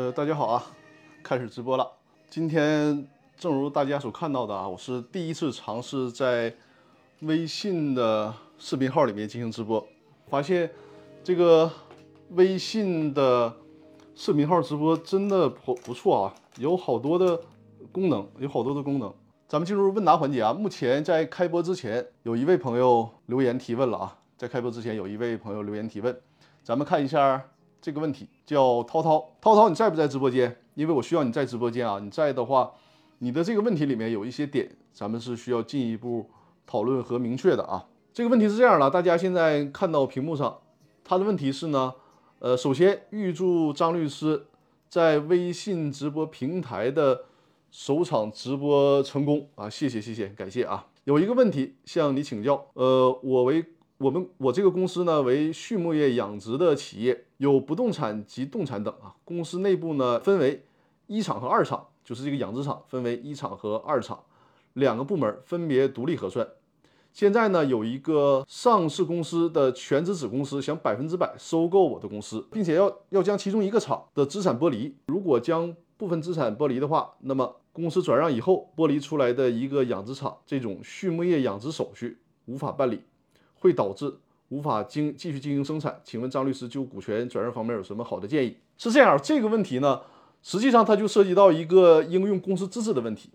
[0.00, 0.64] 呃，大家好啊，
[1.22, 1.86] 开始直播了。
[2.30, 3.06] 今天
[3.36, 6.54] 正如大家所看到的啊，我是第一次尝试在
[7.20, 9.86] 微信的视频号里面进行直播，
[10.26, 10.70] 发现
[11.22, 11.70] 这个
[12.30, 13.54] 微信的
[14.14, 17.38] 视频号直播真的不不错啊，有好多的
[17.92, 19.12] 功能，有好多的功能。
[19.48, 26.18] 咱们进入问答环节啊，目前在开播之前，有一位朋友留言提问了啊，在开播之前有一位朋友留言提问，
[26.62, 27.44] 咱们看一下。
[27.80, 30.56] 这个问题叫涛涛，涛涛，你在不在直播间？
[30.74, 31.98] 因为我需要你在直播间啊。
[31.98, 32.72] 你在的话，
[33.18, 36.30] 你的这个问题里面有一些点，咱们是需要进一步
[36.66, 37.86] 讨论和明确的啊。
[38.12, 40.58] 这个问题是这样的，大家现在看到屏幕上，
[41.04, 41.94] 他的问题是呢，
[42.38, 44.46] 呃，首先预祝张律师
[44.88, 47.24] 在微信直播平台的
[47.70, 49.70] 首场直播成功啊！
[49.70, 50.86] 谢谢谢谢，感谢啊。
[51.04, 53.64] 有一个问题向你请教，呃，我为
[54.00, 57.26] 我们我这个公司呢为畜牧业养殖的企业。
[57.36, 60.62] 有不动产及动产等啊，公司内部呢分为
[61.06, 64.22] 一厂和二厂，就是这个养殖场分为一厂和二厂
[64.74, 66.46] 两个部门，分别独立核算。
[67.14, 74.94] 现在呢有一个上市公司的全资子公司想百分之百收购我的公司，并且要要将其中一个厂的资产剥离。
[75.06, 83.00] 如果将部分资产剥离的话，那么公司转让以后剥离出来的一个养殖场，这种畜牧业养殖手续无法办理，
[83.60, 84.12] 会导致。
[84.48, 88.56] 无法经继续进行生产，请问张律师就股权转让方面有什么好的建议？
[88.76, 90.00] 是这样，这个问题呢，
[90.42, 93.30] 实际上它就涉及到一个应用公司资质的问题，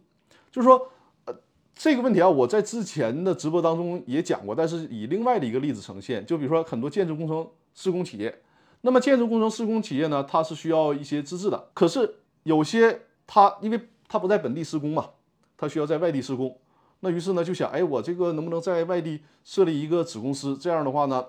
[0.52, 0.90] 就是说，
[1.24, 1.34] 呃，
[1.74, 8.42] 这个问题啊，我在之前的直播当中也讲过，但是以另外的一个例子呈现，就比如说很多建筑工程施工企业，
[8.82, 15.12] 那么建筑工程施工企业呢，它是需要一些资质的，可是有些它因为它不在本地施工嘛，
[15.56, 16.58] 它需要在外地施工。
[17.06, 20.58] 那于是呢，就想，哎，我这个能不能在外地设立一个子公司？
[20.60, 21.24] 这样的话呢，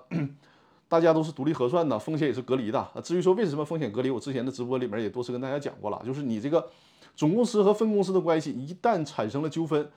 [0.87, 2.87] 大家都是独立核算的，风险也是隔离的。
[3.03, 6.67] 至于说为什么风险隔离，我之前的直播里面也多次跟大家讲过了，就是你这个
[7.15, 9.87] 总公司和分公司的关系一旦产生了纠纷，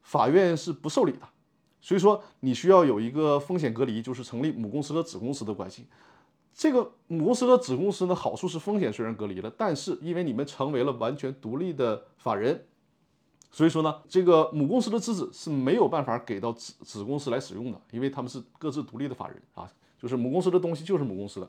[0.00, 1.28] 法院是不受理的。
[1.82, 5.84] 所以说，你需要有一个风险隔离，就是成立母公司和子公司的关系。
[6.54, 12.64] 这个母公司和子公司的好处是风险虽然隔离了，但是因为你们成为了完全独立的法人。
[13.56, 19.66] 所以说呢，这个母公司的资质是没有办法给到子子公司来使用的，因为他们是各自独立的法人啊，
[19.98, 21.48] 就是母公司的东西就是母公司的，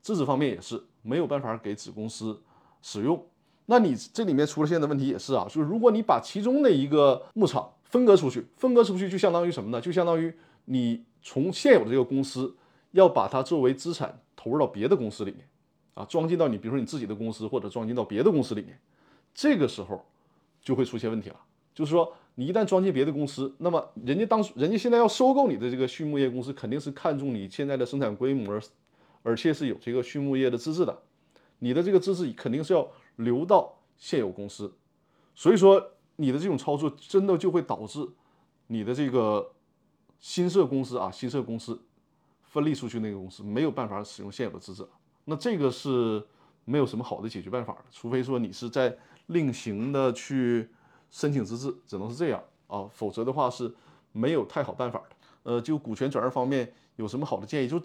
[0.00, 2.40] 资质方面也是没有办法给子公司
[2.80, 3.20] 使用。
[3.64, 9.80] 那你这里面出了现的问题也是啊，就是如果你把其中的一个牧场分割出去，分割出去就相当于什么呢？
[9.80, 10.32] 就相当于
[10.66, 12.54] 你从现有的这个公司
[12.92, 15.44] 要把它作为资产投入到别的公司里面
[15.94, 18.78] 啊，装进到你比如说你自己的公司或者装进到别的公司里面，
[19.34, 20.06] 这个时候。
[20.66, 21.36] 就会出现问题了，
[21.72, 28.60] 就是说你一旦装进别的公司，那么人家当人家现在要收购你的这个畜牧业公司，肯定是看中你现在的生产规模，
[29.22, 31.02] 而且是有这个畜牧业的资质的，
[31.60, 34.74] 你的这个资质肯定是要留到现有公司，
[35.36, 38.04] 所以说你的这种操作真的就会导致
[38.66, 39.52] 你的这个
[40.18, 41.80] 新设公司啊，新设公司
[42.42, 44.84] 分立出去那个公司没有办法使用现有的资质，
[45.26, 46.20] 那这个是
[46.64, 48.98] 没有什么好的解决办法的，除非说你是在。
[49.26, 50.68] 另行的去
[51.10, 53.74] 申请资质，只能是这样啊，否则的话是
[54.12, 55.16] 没有太好办法的。
[55.42, 57.68] 呃，就股权转让方面有什么好的建议？
[57.68, 57.80] 就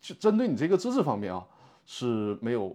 [0.00, 1.46] 就针对你这个资质方面啊，
[1.86, 2.74] 是没有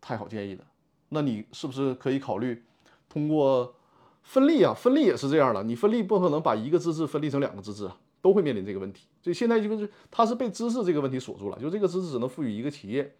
[0.00, 0.64] 太好建议的。
[1.08, 2.64] 那你是不是可以考虑
[3.08, 3.74] 通过
[4.22, 4.72] 分立啊？
[4.72, 9.06] 分立也是这样的，你分立不可能把一个资质分立成两个资质啊，都会面临这个问题。
[9.20, 13.14] 所以现在就是它是被资质这个问题锁住了，就这个资质只能赋予一个企业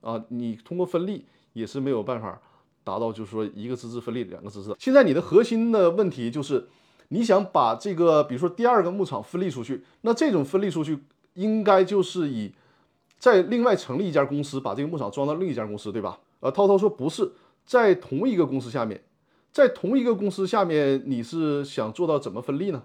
[0.00, 2.40] 啊，你通过分立也是没有办法。
[2.84, 4.74] 达到就是说一个资质分立两个资质。
[4.78, 6.68] 现在你的核心的问题就是，
[7.08, 10.98] 你想把这个比如说第二个牧场分立出去，那这种分立出去
[11.34, 12.52] 应该就是以
[13.18, 16.18] 在另外成立一家公司，把这个牧场装到另一家公司，对吧？
[16.40, 17.32] 呃，涛涛说不是
[17.64, 19.02] 在同一个公司下面，
[19.52, 22.82] 在同一个公司下面你是想做到怎么分立呢？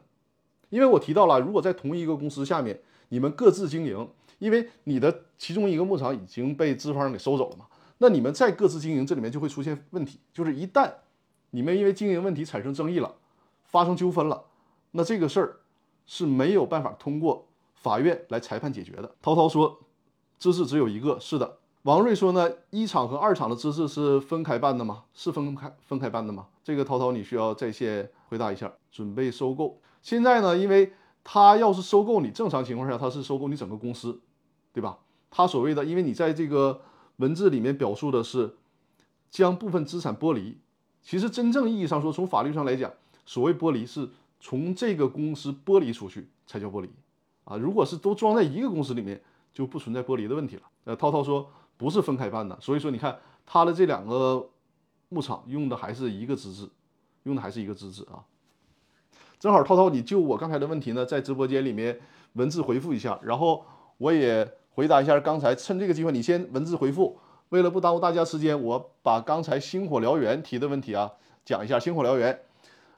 [0.69, 4.07] 因为我提到了，如果在同一个公司下面，你们各自经营，
[4.37, 7.65] 因为你的其中一个牧场已经被资方给收走了嘛。
[7.99, 10.91] 那你们再各自经营，这里面就会出现问题，就是一旦
[11.49, 13.15] 你们因为经营问题产生争议了，
[13.63, 14.45] 发生纠纷了，
[14.91, 15.57] 那这个事儿
[16.05, 19.15] 是没有办法通过法院来裁判解决的。
[19.19, 19.79] 涛涛说，
[20.37, 21.57] 资质只有一个，是的。
[21.83, 25.05] 王瑞说呢，一厂和二厂的资质是分开办的吗？
[25.13, 26.45] 是分开分开办的吗？
[26.63, 28.71] 这个涛涛你需要在线回答一下。
[28.91, 30.93] 准备收购，现在呢，因为
[31.23, 34.19] 他要是收购你，正常情况下他是收购你整个公司，
[34.71, 34.99] 对吧？
[35.31, 36.79] 他所谓的，因为你在这个。
[37.17, 38.55] 文字里面表述的是
[39.29, 40.57] 将部分资产剥离，
[41.03, 42.91] 其实真正意义上说，从法律上来讲，
[43.25, 44.09] 所谓剥离是
[44.39, 46.89] 从这个公司剥离出去才叫剥离
[47.43, 47.57] 啊。
[47.57, 49.21] 如果是都装在一个公司里面，
[49.53, 50.61] 就不存在剥离的问题了。
[50.85, 54.49] 呃，涛涛说不是分开办的，所以说你看他的这两个
[55.09, 56.69] 牧场用的还是一个资质，
[57.23, 58.23] 用的还是一个资质啊。
[59.39, 61.99] 正好涛涛，你就我刚才的问题呢，在直播间里面
[62.33, 63.65] 文字回复一下，然后
[63.97, 65.55] 我也回答一下刚才。
[65.55, 67.17] 趁这个机会，你先文字回复。
[67.49, 71.11] 为了不耽误大家时间，我把刚才星火燎原提的问题啊
[71.43, 71.79] 讲一下。
[71.79, 72.39] 星火燎原，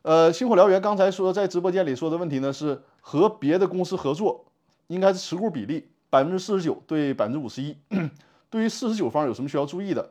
[0.02, 4.44] 呃，星火燎原刚才说在直播间里说的问题呢，是和别的公司合作，
[4.88, 7.78] 应该是持股比例百分之四十九对百分之五十一。
[8.52, 10.10] 对于四十九方有什么需要注意的？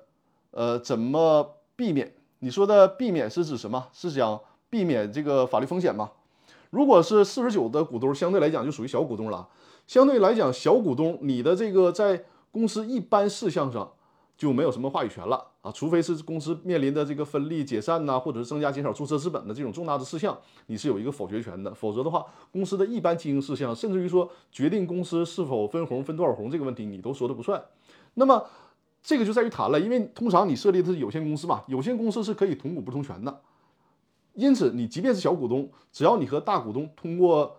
[0.52, 2.14] 呃，怎么避免？
[2.38, 3.88] 你说的避免是指什么？
[3.92, 6.12] 是想避免这个法律风险吗？
[6.70, 9.48] 如果是四十九的股东，相对来讲就属于小股东了。
[9.86, 13.92] 相对来讲，小股东你的这个在公司一般事项上。
[14.38, 21.74] 就没有什么话语权了啊，除非是公司面临的这个分立解散呐，或者是增加减少注册资本的这种重大的事项，你是有一个否决权的。
[21.74, 27.60] 否则的话，公司的一般经营事项，甚至于说决定公司是否分红、分多少红这个问题，你都说的不算。
[28.14, 28.46] 那么
[29.02, 33.40] 这个就在于谈了，因为通常你设立的是有限公司嘛，有限公司是可以同股不同权的。
[34.38, 37.56] 因此，你即便是小股东，只要你和大股东通过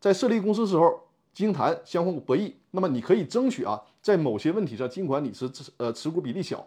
[0.00, 0.98] 在设立公司时候
[1.34, 3.78] 经谈相互博弈，那么你可以争取啊。
[4.00, 6.66] 在某些问题上，尽管你是呃持股比例小，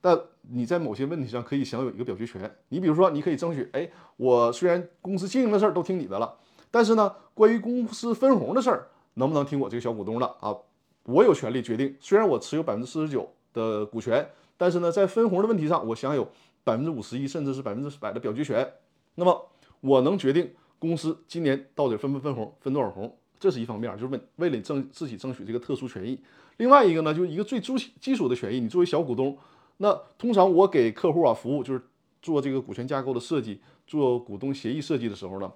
[0.00, 2.50] 但你在某些问题上可以享有一个表决权。
[2.70, 3.86] 你比如说，你可以争取，哎，
[4.16, 6.34] 我虽然公司经营的事儿都听你的了，
[6.70, 10.56] 但是呢，关于公司分红的事儿，能不能听我这个小股东的啊？
[11.04, 11.94] 我有权利决定。
[12.00, 14.26] 虽然我持有百分之四十九的股权，
[14.56, 16.26] 但是呢，在分红的问题上，我享有
[16.64, 18.72] 百分之五十一甚至是百分之百的表决权。
[19.14, 19.50] 那么，
[19.80, 26.18] 我能决定公司今年到底分不分红，分多少红，这是一方面，就是为为了争自己争取这个特殊权益。
[26.58, 28.60] 另外一个呢，就是一个最基基础的权益。
[28.60, 29.36] 你作为小股东，
[29.78, 31.82] 那通常我给客户啊服务，就是
[32.20, 35.52] 做这个股权架构的设计，做股东协议设计的时候呢，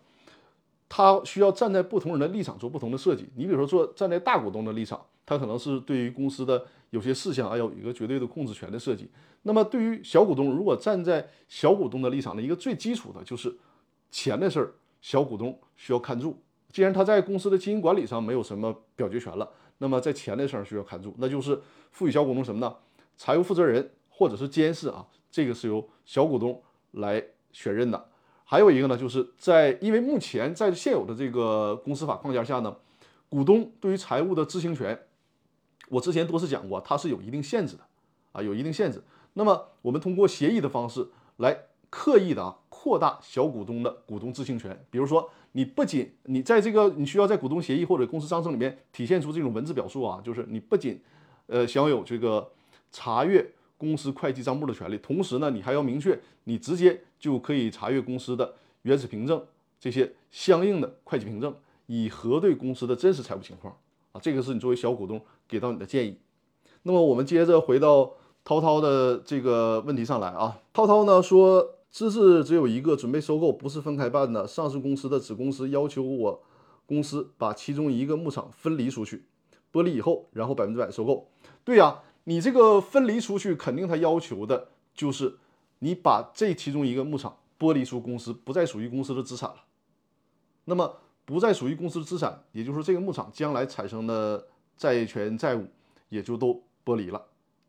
[0.88, 3.28] 他需要站在不同人的立场做不同的设计。
[3.36, 9.10] 你比如说，做站在大股东的立场，他可能是对于公司的有些事项啊，有一个绝对的控制权的设计。
[9.42, 13.54] 那么对于小股东，如果站在小股东的立场呢，一个最基础的就是
[14.10, 16.40] 钱的事儿，小股东需要看住。
[16.70, 19.50] 既然他在公司的经营管理上没有什么表决权了。
[19.78, 22.74] 那么在钱的事儿需要看住，那就是赋予小股东什么呢？
[23.18, 26.62] 财务负责人或者是监事啊，这个是由小股东
[26.92, 27.22] 来
[27.52, 28.06] 选任的。
[28.44, 32.74] 还有一个呢，就是在因为目前在现有的这个公司法框架下呢，
[33.28, 34.98] 股东对于财务的知情权，
[35.88, 37.82] 我之前多次讲过，它是有一定限制的
[38.32, 39.02] 啊，有一定限制。
[39.34, 41.06] 那么我们通过协议的方式
[41.36, 41.56] 来
[41.90, 45.30] 刻意的啊扩大小股东的股东知情权，比如说。
[45.52, 51.00] 你不仅你在这个你需要在股东协议或者公司章程里面体现出这种文字表述啊，就是你不仅
[51.46, 52.46] 呃享有这个
[52.92, 59.42] 查阅公司会计账簿的权利，同时呢，你还要明确你直接就可以查阅公司的原始凭证
[59.80, 61.56] 这些相应的会计凭证，
[61.86, 63.74] 以核对公司的真实财务情况
[64.20, 66.18] 这个是你作为小股东给到你的建议。
[66.82, 68.12] 那么我们接着回到
[68.44, 71.72] 涛涛的这个问题上来啊，涛涛呢说。
[71.88, 74.46] 资质只有一个，准备收购不是分开办的。
[74.46, 76.42] 上市公司的子公司要求我
[76.84, 79.24] 公司把其中一个牧场分离出去，
[79.72, 81.30] 剥离以后，然后百分之百收购。
[81.64, 85.38] 对呀，你这个分离出去，肯定他要求的就是
[85.78, 89.56] 你把这其中一个牧场剥离出公司，不再属于公司的资产了。
[90.66, 94.46] 那么不再属于公司的资产，也就是说这个牧场将来产生的
[94.78, 95.66] 债权债务
[96.08, 97.22] 也就都剥离了。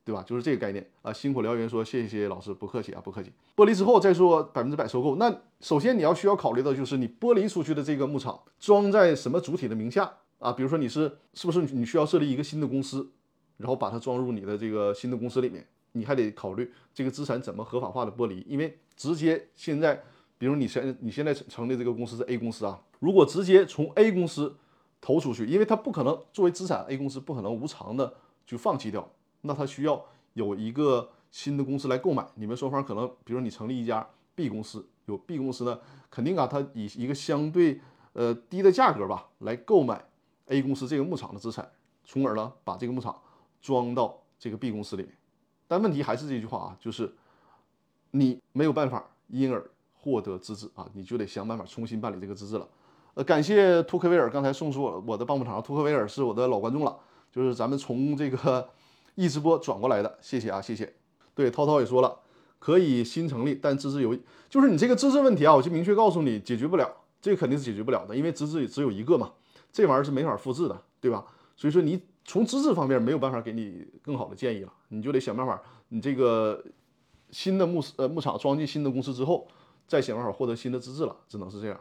[0.05, 0.23] 对吧？
[0.25, 1.11] 就是这个概念啊！
[1.11, 3.29] 辛苦燎原说谢谢老师，不客气啊，不客气。
[3.57, 5.17] 剥离之后再说百分之百收购。
[5.17, 10.53] 那首先你要需要考虑到就是你剥离出去的这个牧场装在什么主体的名下啊？
[10.53, 13.11] 比如说你是是不是你需要设立一个新的公司，
[13.57, 15.67] 然后把它装入你的这个新的公司里面？
[15.91, 20.01] 你还得考虑这个资产怎么合法化的剥离，因为直接现在，
[20.37, 24.55] 比如你现你现在成立这个公司是 A 公司啊，如果直接从 A 公司
[24.99, 28.13] 投出去，因为它不可能作为资产，A 公司不可能无偿的
[28.45, 29.09] 就放弃掉。
[29.41, 37.79] 那他需要有一个新的公司来购买，你们双方可能，比如你成立一家 B 公司，有 B 公司呢，肯定啊，它以一个相对
[38.13, 40.03] 呃低的价格吧，来购买
[40.47, 41.71] A 公司这个牧场的资产，
[42.03, 43.15] 从而呢把这个牧场
[43.61, 45.13] 装到这个 B 公司里面。
[45.67, 47.13] 但问题还是这句话啊，就是
[48.11, 52.67] 你没有办法因而获得资质啊，你就得想办法重新办理这个资质了。
[53.17, 56.95] 呃，感谢托克维尔刚才送出我我的棒棒糖，托克维尔是我的老观众了，
[57.31, 58.69] 就是咱们从这个。
[59.17, 60.93] 一直播转过来的，谢谢啊，谢谢。
[61.33, 62.19] 对，涛涛也说了，
[62.59, 64.15] 可以新成立，但资质有，
[64.47, 66.87] 就是你这个资质问题啊，我就明确告诉你，解决不了，
[67.19, 69.31] 这个肯定是解决不了的，因为资质只有一个嘛，
[69.71, 71.25] 这玩意儿是没法复制的，对吧？
[71.55, 75.59] 所以说你从资质方面没有办法给你更好的建议了，你就得想办法，
[75.89, 76.63] 你这个
[77.31, 79.47] 新的牧呃牧场装进新的公司之后，
[79.87, 81.79] 再想办法获得新的资质了，只能是这样，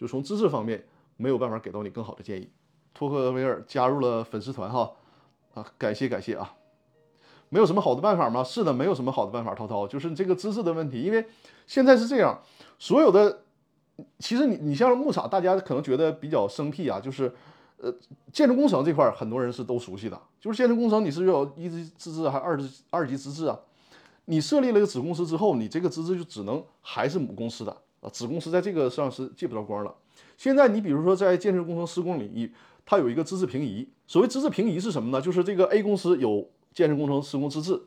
[0.00, 0.82] 就从资质方面
[1.18, 2.48] 没有办法给到你更好的建议。
[2.94, 4.90] 托克维尔加入了粉丝团哈。
[5.52, 6.54] 啊，感谢感谢啊！
[7.48, 8.42] 没有什么好的办法吗？
[8.42, 9.52] 是的，没有什么好的办法。
[9.52, 11.26] 涛涛，就是这个资质的问题，因为
[11.66, 12.40] 现在是这样，
[12.78, 13.42] 所有的
[14.20, 17.34] 其实你你像牧场，大家可能觉得比较生僻啊，就是
[17.78, 17.92] 呃
[18.32, 23.58] 建筑工程这块很多人是都熟悉的，就是建筑工程你是有一级资质还是二级二级资质啊？
[24.26, 29.94] 你设立了一个子公司之后，你这个资质就只能还是母公司的啊，子公司在这个上是借不着光了。
[30.36, 32.52] 现在你比如说在建设工程施工领域，
[32.86, 33.88] 它有一个资质评移。
[34.06, 35.20] 所谓资质评移是什么呢？
[35.20, 37.80] 就是这个 A 公司有建设工程施工资质，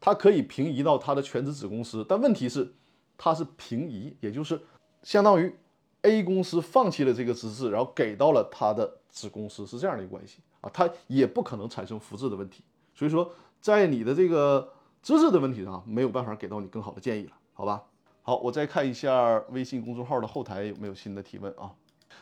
[0.00, 2.04] 它可以平移到它的全资子公司。
[2.08, 2.72] 但问题是，
[3.16, 4.60] 它是平移，也就是
[5.02, 5.54] 相当于
[6.02, 10.70] A 公司放弃了这个资质，然后给到了它的子公司，是这样的一个关系啊。
[10.72, 12.64] 它也不可能产生复制的问题。
[12.94, 14.72] 所以说，在你的这个
[15.02, 17.84] 资质的问题上，没有办法给到你更好的建议了，好吧？
[18.28, 21.72] 好，我再看一下微信公众号的后台有没有新的提问啊？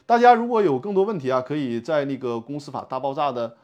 [0.07, 3.57] 大家如果有更多问题啊，可以在那个公司法大爆炸的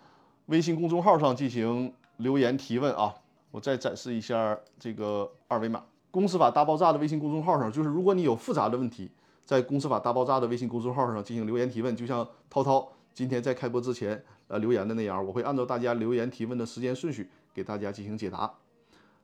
[0.46, 3.14] 微信公众号上进行留言提问啊。
[3.52, 9.08] 我再展示一下这个二维码，公司法大爆炸的微信公众号上，就是如果你有复杂的问题，
[9.44, 18.52] 在公司法大爆炸的微信公众号上进行留言提问，就像涛涛今天在开播之前呃留言的那样，我会按照大家留言提问的时间顺序给大家进行解答。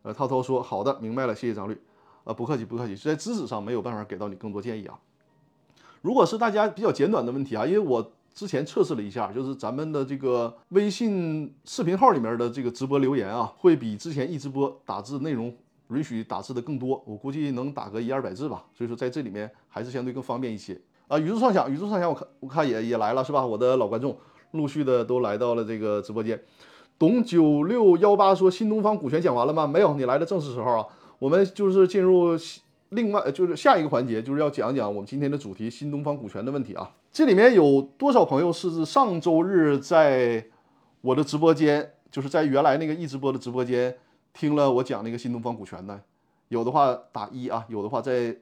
[0.03, 1.77] 呃，涛涛说好的，明白了，谢谢张律。
[2.29, 4.99] 呃，不客气，不客气，是在知识上没有办法给到你更多建议啊。
[6.03, 15.57] 如果是大家比较简短的问题啊，因为我之前测试了一下，就是咱们的这个微信视频号里面的这个直播留言啊，会比之前一直播打字内容
[15.89, 18.63] 允许打字的更多，我估计能打个一二百字吧。
[18.75, 21.19] 所以说在这里面还是相对更方便一些啊。
[21.19, 23.47] 宇宙畅想，宇宙畅想，我看我看也也来了是吧？
[23.47, 24.15] 我的老观众
[24.51, 26.39] 陆续的都来到了这个直播间。
[26.99, 29.67] 董九六幺八说新东方股权讲完了吗？
[29.67, 30.87] 没有，你来的正是时候啊。
[31.19, 32.37] 我们就是进入。
[32.91, 36.91] 另外就是下一个环节就是要讲讲我们今天的主题新东方股权的问题啊。
[37.13, 40.43] 这里面有多少朋友是上周日在
[41.03, 43.95] 我的直播间，就是在原来那个一直播的直播间
[44.33, 46.01] 听了我讲那个新东方股权的？
[46.49, 48.35] 有的话打一啊，有的话在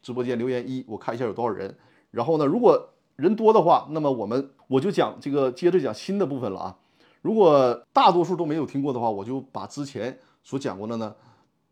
[0.00, 1.76] 直播间留言一，我看一下有多少人。
[2.10, 6.76] 然后呢，如果人多的话，那么我们我就讲这个接着讲新的部分了啊。
[7.20, 11.14] 如果大多数都没有听过的话，我就把之前所讲过的呢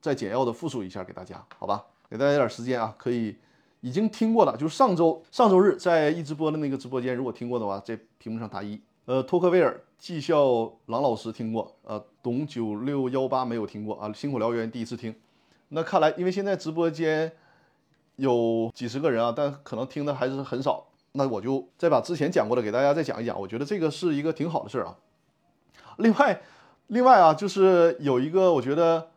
[0.02, 1.86] 再简要的复述一下给大家，好吧？
[2.10, 3.36] 给大家点时间啊，可以
[3.80, 8.78] 已经听过了，就是上周上周日在一直播的那个直播间，如果听过的话，在屏幕上打一。
[9.04, 15.14] 呃，托克维尔技校郎老师听过，呃，董九六幺八没有听过啊，辛苦燎原第一次听。
[15.68, 17.32] 那看来，因为现在直播间
[18.16, 20.84] 有几十个人啊，但可能听的还是很少。
[21.12, 24.96] 那我就再把之前讲过的给大家再讲一讲，我觉得这个是一个挺好的事儿啊。
[25.98, 26.42] 另外，
[26.86, 29.10] 另外啊，就是有一个我觉得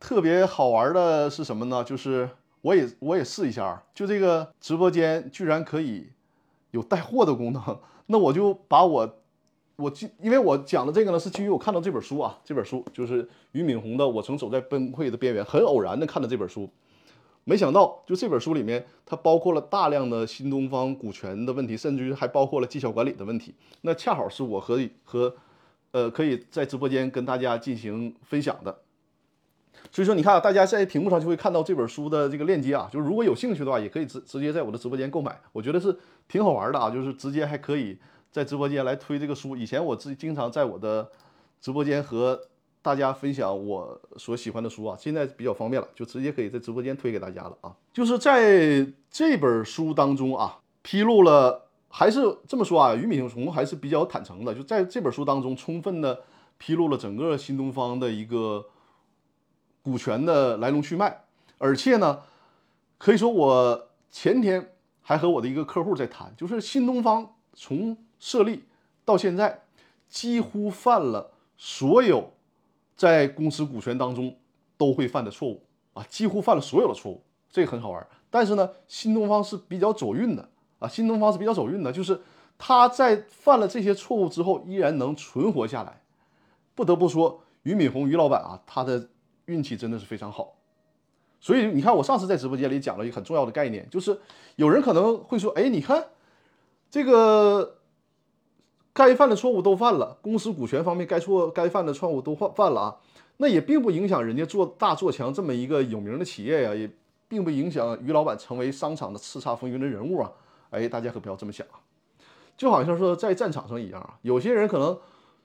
[0.00, 1.84] 特别好玩的是什么呢？
[1.84, 2.28] 就是。
[2.60, 6.08] 我也我也试一下，就这个直播间居然可以
[6.72, 9.08] 有带货的功能，那我就把我
[9.76, 16.68] 我基因为我讲的这个呢是基于我看到这本书啊，这本书就是俞敏洪的《我曾走在崩溃的边缘》，很偶然的看的这本书，
[17.44, 25.32] 没想到就这本书里面它包括了大量的新东方股权的问题，甚至于还包括了绩效管理的问题，那恰好是我可以和
[25.92, 28.76] 呃可以在直播间跟大家进行分享的。
[29.90, 35.40] 所以说，你看啊，大家在屏幕上就会看到这本书的这个链接啊，就是如果有兴趣的话，也可以直直接在我的直播间购买。
[35.52, 35.96] 我觉得是
[36.28, 37.98] 挺好玩的啊，就是直接还可以
[38.30, 39.56] 在直播间来推这个书。
[39.56, 41.08] 以前我自己经常在我的
[41.60, 42.38] 直播间和
[42.82, 47.74] 大家分享我所喜欢的书啊，现在比较方便了，就直接可以在直播间推给大家了啊。
[47.92, 56.20] 就是在这本书当中啊，披露了，还是这么说啊，俞敏洪还是比较坦诚的，就在这本书当中充分的
[56.58, 58.66] 披露了整个新东方的一个。
[59.88, 61.24] 股权的来龙去脉，
[61.56, 62.20] 而且呢，
[62.98, 68.64] 可以说我前天还和我的一个客户在谈，就是新东方从设立
[69.02, 69.62] 到现在，
[70.10, 72.30] 几乎犯了所有
[72.94, 74.36] 在公司股权当中
[74.76, 75.64] 都会犯的错误
[75.94, 78.06] 啊，几乎犯了所有的错误，这个很好玩。
[78.28, 80.46] 但是呢，新东方是比较走运的
[80.80, 82.20] 啊，新东方是比较走运的，就是
[82.58, 86.02] 他在犯了这些错误之后，依然能存活下来。
[86.74, 89.08] 不得不说，俞敏洪俞老板啊，他的。
[89.48, 90.54] 运气真的是非常好，
[91.40, 94.20] 所以你看，我上次在直播间里讲了一个很重要的概念，就是
[94.56, 96.08] 有人可能会说：“哎，你看
[96.90, 97.78] 这个
[98.92, 102.96] 该犯的错误都犯了，公司股权方面该错该犯的错误都犯犯了啊，
[103.38, 106.90] 那也并不影响人家做大做强这么一个有名的企业呀，也
[107.26, 110.30] 并不影响于老板成为商场的叱咤风云的人物啊。
[110.68, 111.80] 哎，大家可不要这么想啊，
[112.54, 114.98] 就好像说在战场上一样啊，有些人可能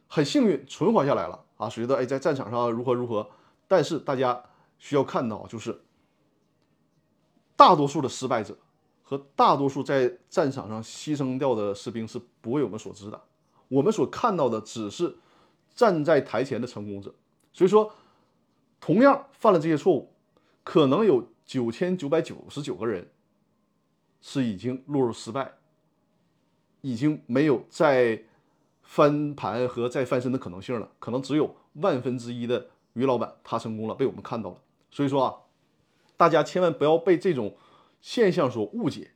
[0.08, 3.26] 很幸运存活下来了啊，觉得哎在战场上如何如何。
[3.76, 4.40] 但是大家
[4.78, 5.82] 需要看到，就是
[7.56, 8.56] 大多数的失败者
[9.02, 13.20] 和大多数在战场上牺牲掉的士兵是不为我们所知的。
[13.70, 15.18] 我们所看到的只是
[15.74, 17.16] 站在台前的成功者。
[17.52, 17.92] 所以说，
[18.80, 20.14] 同样犯了这些错误，
[20.64, 23.10] 可能有九千九百九十九个人
[24.22, 25.52] 是已经落入失败，
[26.82, 28.22] 已经没有再
[28.84, 30.92] 翻盘和再翻身的可能性了。
[31.00, 34.58] 可能只有万分之一的于老板他成功了，被我们看到了。
[34.92, 35.36] 所以说啊，
[36.18, 37.56] 大家千万不要被这种
[38.02, 39.12] 现象所误解，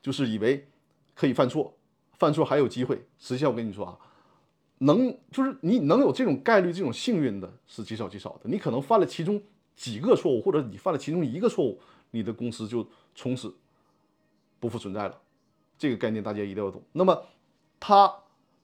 [0.00, 0.68] 就是以为
[1.14, 1.74] 可以犯错，
[2.12, 3.06] 犯错还有机会。
[3.18, 3.98] 实际上我跟你说啊。
[4.84, 8.50] 能就是你能有这种概率、这种幸运的是极少极少的。
[8.50, 9.40] 你可能犯了其中
[9.76, 11.80] 几个错误，或者你犯了其中一个错误，
[12.10, 13.54] 你的公司就从此
[14.58, 15.20] 不复存在了。
[15.78, 16.82] 这个概念大家一定要懂。
[16.90, 17.22] 那么，
[17.78, 18.12] 它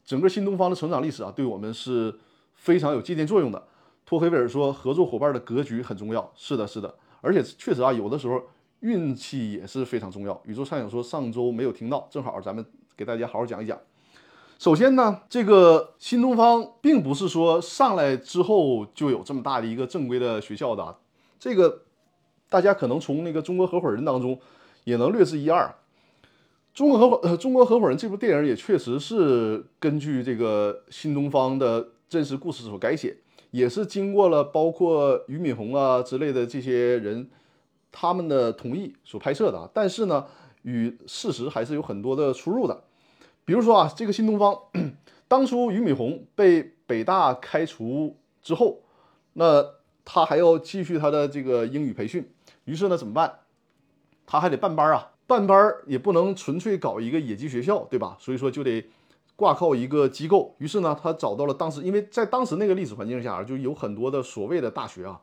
[0.04, 2.18] 整个新东方的成长历史啊，对我们是
[2.56, 3.68] 非常有借鉴作用的。
[4.08, 6.32] 托黑维尔说，合作伙伴的格局很重要。
[6.34, 8.42] 是的，是的，而且确实啊，有的时候
[8.80, 10.40] 运气也是非常重要。
[10.46, 12.64] 宇宙畅想说，上周没有听到，正好咱们
[12.96, 13.78] 给大家好好讲一讲。
[14.58, 20.96] 首先呢，这个新东方并不是说上来之后就有这么大的一个正规的学校的，
[21.38, 21.82] 这个
[22.48, 24.40] 大家可能从那个中国合伙人当中
[24.84, 25.70] 也能略知一二。
[26.72, 33.14] 中国合伙呃中国合伙人这部电影也确实是根据这个新东方的真实故事所改写，
[33.50, 37.30] 也是经过了包括俞敏洪啊之类的这些人
[37.90, 40.26] 他们的同意所拍摄的啊，但是呢，
[40.62, 42.84] 与事实还是有很多的出入的。
[43.44, 44.58] 比如说啊，这个新东方，
[45.26, 48.82] 当初俞敏洪被北大开除之后，
[49.32, 49.64] 那
[50.04, 52.30] 他还要继续他的这个英语培训，
[52.64, 53.40] 于是呢怎么办？
[54.26, 58.18] 他还得办班啊，办班也不能纯粹搞一个野鸡学校，对吧？
[58.20, 58.86] 所以说就得
[59.38, 60.52] 挂靠一个机构。
[60.58, 65.20] 于是呢，他找到了当时，因为在当时那个历史环境下，就有很多的所谓的大学啊。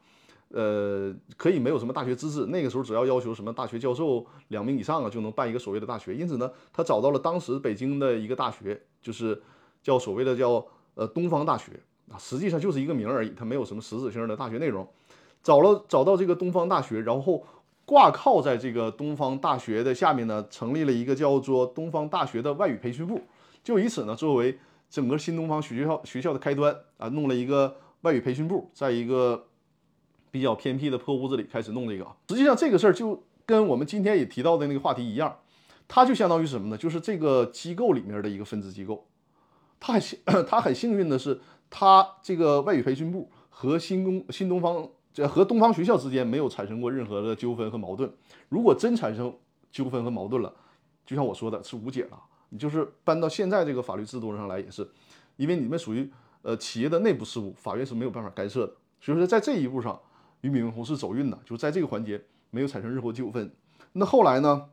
[0.54, 6.16] 呃，可以没有什么大学资质，那个时候只要要求什么大学教授两名以上啊，就能办一个所谓的大学。
[6.16, 9.42] 因此呢，他找到了当时北京的一个大学，就是
[9.84, 11.74] 叫所谓的叫呃东方大学
[12.10, 14.88] 啊，实际上就是一个名而已，它没有什么实质性的大学内容。
[15.44, 17.44] 找了找到这个东方大学，然后
[17.84, 23.20] 挂靠在这个东方大学的下面呢，成立了一个叫做东方大学的外语培训部，
[23.66, 24.58] 就以此呢作为
[24.90, 29.48] 整个新东方学校学校的开端啊，弄了一个外语培训部，在一个。
[30.32, 35.34] 比较偏僻的破屋子里开始弄这个，实际上这个事儿就跟我们今天也提到的那个话题一样，
[35.88, 36.78] 它就相当于什么呢？
[36.78, 39.08] 就是这个机构里面的一个分支机构。
[39.80, 48.12] 他很幸， 他很幸运的是，他这个外语培训部和新东新东方这和东方学校之间没有产生过任何的纠纷和矛盾。
[48.50, 49.34] 如果真产生
[49.72, 50.54] 纠纷和矛盾了，
[51.06, 52.20] 就像我说的，是无解了。
[52.58, 54.88] 就是搬到现在这个法律制度上来也是，
[55.38, 58.74] 因为你们属于呃企业的内部事务，法院是没有办法干涉的。
[59.00, 60.00] 所以说在这一步上。
[60.42, 63.52] 俞敏洪是走运的，就在这个环节没有产生任何纠纷。
[63.94, 64.66] 那后来呢？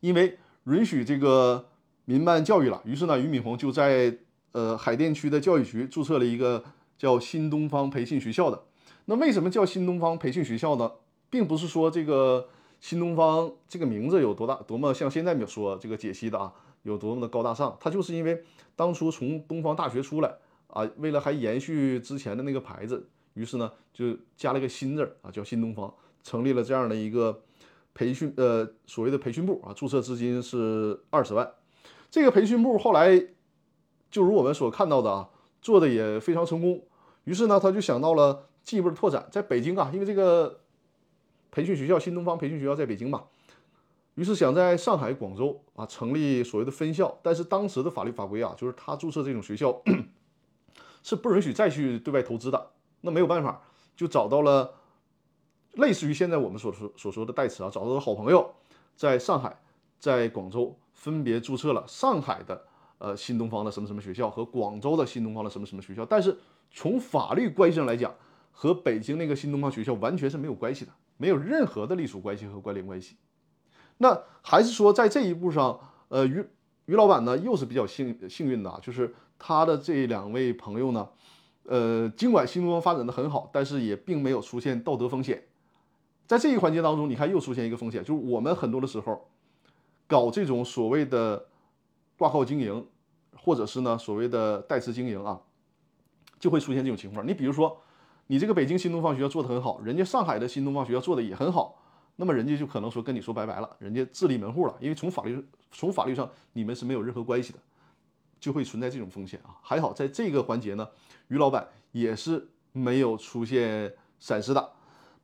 [0.00, 1.68] 因为允许这个
[2.06, 4.18] 民办教育了，于是呢，俞敏洪就在
[4.50, 6.64] 呃海淀区的教育局注册了一个
[6.98, 8.60] 叫新东方培训学校的。
[9.04, 10.90] 那为什么叫新东方培训学校呢？
[11.28, 12.48] 并不是说这个
[12.80, 17.76] 新东方这个名字有多大多么像现在说这个解析的啊，有多么的高大上。
[17.80, 18.42] 他就是因为
[18.76, 20.34] 当初从东方大学出来
[20.68, 23.08] 啊，为了还延续之前的那个牌子。
[23.34, 27.42] 于是呢，就加了个新字啊，叫新东方，成立了这样的一个
[27.94, 31.48] 培训呃所谓的培训部啊，注册资金是二十万。
[32.10, 33.24] 这个培训部后来
[34.10, 35.30] 就如我们所看到的啊，
[35.62, 36.82] 做的也非常成功。
[37.22, 40.58] 于是呢，他就想到了进一步的拓展，在北京啊，因为这个
[41.52, 43.26] 培训学校新东方培训学校在北京嘛，
[44.14, 47.18] 于是想在上海、广州啊成立所谓的分校。
[47.22, 49.82] 但是当时的法律法规啊，就是他注册这种学校
[51.02, 52.70] 是不允许再去对外投资的。
[53.00, 53.62] 那没有办法，
[53.96, 54.74] 就找到了
[55.74, 58.54] 类似于现在我们所说所说的代词啊，找到了好朋友，
[58.94, 59.58] 在上海、
[59.98, 62.62] 在广州分别注册了上海的
[62.98, 66.36] 呃新东方的什么什么学校和广州的新东方的什么什么学校，但是
[66.70, 68.14] 从法律关系上来讲，
[68.52, 73.16] 和北京那个新东方学校完全是没有关系的，没有任何的隶属关系和关联关系。
[74.02, 76.44] 那还是说在这一步上，呃，于
[76.86, 81.08] 于老板呢又是比较幸幸运的，就是他的这两位朋友呢。
[81.64, 85.44] 呃，尽管新东方发展的很好，但是也并没有出现道德风险。
[86.26, 89.28] 在这一环节当中，你看又出现一个风险，就是我们很多的时候
[90.08, 91.46] 搞这种所谓的
[92.16, 92.84] 挂靠经营，
[93.36, 95.38] 或者是呢所谓的代持经营啊，
[96.40, 97.24] 就会出现这种情况。
[97.24, 97.76] 你比如说，
[98.26, 101.79] 你这个北京新东方学校做的很好，人家上海的新东方学校做的也很好，
[102.20, 107.58] 那么人家就可能说跟你说拜拜了，人家自立门户了，因为从法律从法律上你们是没有任何关系的。
[108.40, 109.52] 就会存在这种风险啊！
[109.60, 110.88] 还好在这个环节呢，
[111.28, 114.70] 于老板也是没有出现闪失的。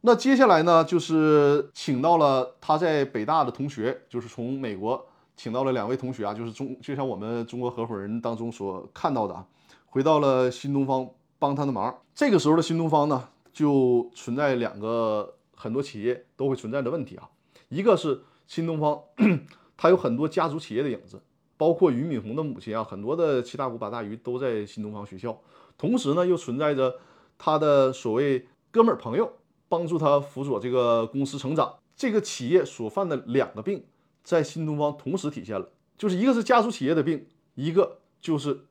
[0.02, 5.02] 那接下来呢，就是请到了他在北大的同学，就是从美国
[5.34, 9.46] 请到了两位同学啊，就是中就像我们中国合伙人当中所看到的啊，
[9.86, 11.98] 回到了新东方帮他的忙。
[12.14, 17.28] 这个时候的新东方呢，就存在两个很多企业都会存在的问题啊。
[17.68, 19.02] 一个是新东方，
[19.76, 21.20] 它有很多家族企业的影子，
[21.56, 25.36] 包括俞敏洪的母亲啊，很多的七大姑八大姨都在新东方学校。
[25.76, 26.98] 同时呢，又存在着
[27.36, 29.32] 他的所谓哥们儿朋友
[29.68, 31.74] 帮助他辅佐这个公司成长。
[31.96, 33.82] 这个企业所犯的两个病，
[34.22, 38.66] 在新东方同时体现了，就是一个是家族企业的病，一个就是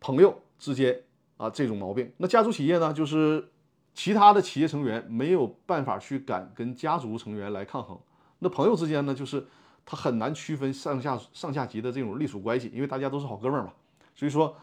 [0.00, 1.04] 朋友之间
[1.36, 2.12] 啊这种毛病。
[2.16, 3.48] 那家族企业呢，就是
[3.94, 7.98] 其他的企业成员没有办法去敢跟家族成员来抗衡。
[8.40, 9.46] 那朋友之间呢，就是
[9.86, 13.72] 他很难区分上下上下级的这种隶属关系，因为大家都是好哥们儿嘛。
[14.14, 14.54] 所以说，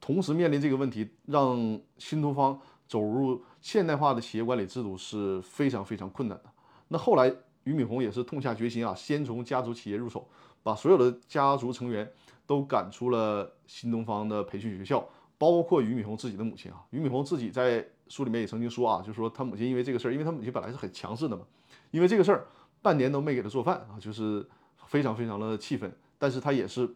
[0.00, 6.44] 同时面临这个问题，让新东方走入现代化的企业管理制度是非常非常困难的。
[6.88, 7.34] 那后来。
[7.64, 10.28] 俞敏洪也是痛下决心啊，先从家族企业入手，
[10.62, 12.06] 把所有的家族成员
[12.46, 15.02] 都赶出了新东方的培训学校，
[15.38, 16.84] 包括俞敏洪自己的母亲啊。
[16.90, 21.44] 俞敏洪自己在书里面也曾经说啊，就是说他母亲因为这个事儿，因为他母亲本来是很强势的嘛，
[21.90, 22.46] 因为这个事儿
[22.82, 24.46] 半年都没给他做饭啊，就是
[24.86, 25.92] 非常非常的气愤。
[26.18, 26.94] 但是他也是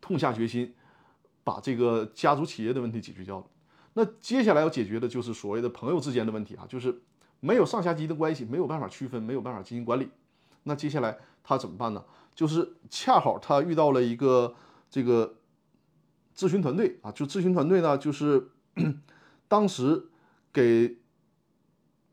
[0.00, 0.74] 痛下决心，
[1.44, 3.46] 把这个家族企业的问题解决掉了。
[3.94, 7.02] 那接下来要解决的就是所谓的朋友之间的问题啊，就是。
[7.38, 10.08] 没有上下级的关系，没有办法区分，没有办法进行管理。
[10.62, 12.02] 那接下来他怎么办呢？
[12.34, 14.54] 就是恰好他遇到了一个
[14.88, 15.36] 这个
[16.34, 18.48] 咨询团队啊，就咨询团队呢，就是
[19.48, 20.08] 当时
[20.52, 20.96] 给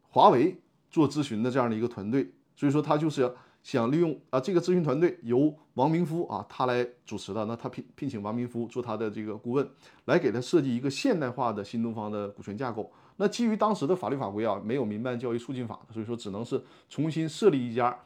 [0.10, 2.34] 华为做咨询的这样的一个团队。
[2.56, 7.46] 所以说他就是想利用啊这个咨询团队由王明夫啊他来主持的。
[7.46, 9.68] 那他聘聘请王明夫做他的这个顾问，
[10.06, 12.92] 来给他设计一个现代化的新东方的股权架构。
[13.18, 17.98] 那基于当时的法律法规啊，没有民办教育促进法，所以说只能是重新设立一家，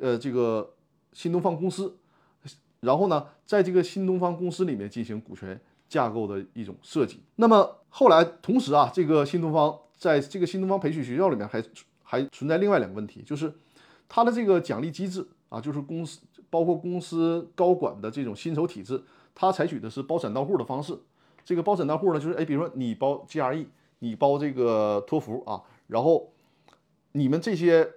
[0.00, 0.74] 呃，这个
[1.12, 1.96] 新东方公司，
[2.80, 7.20] 然后呢，在这个新东方公司里面进行股权架构的一种设计。
[7.36, 11.64] 那么后来，同时啊，这个新东方在这个新东方培训学校里面还
[12.02, 13.50] 还存在另外两个问题，就是
[14.06, 19.02] 它的这个奖励机制啊，就是公司包括公司高管的这种薪酬体制，
[19.34, 20.94] 它采取的是包产到户的方式。
[21.42, 23.66] 这个包产到户呢，就是哎，比如说你包 GRE。
[24.00, 26.30] 你包这个托福啊，然后
[27.12, 27.94] 你们这些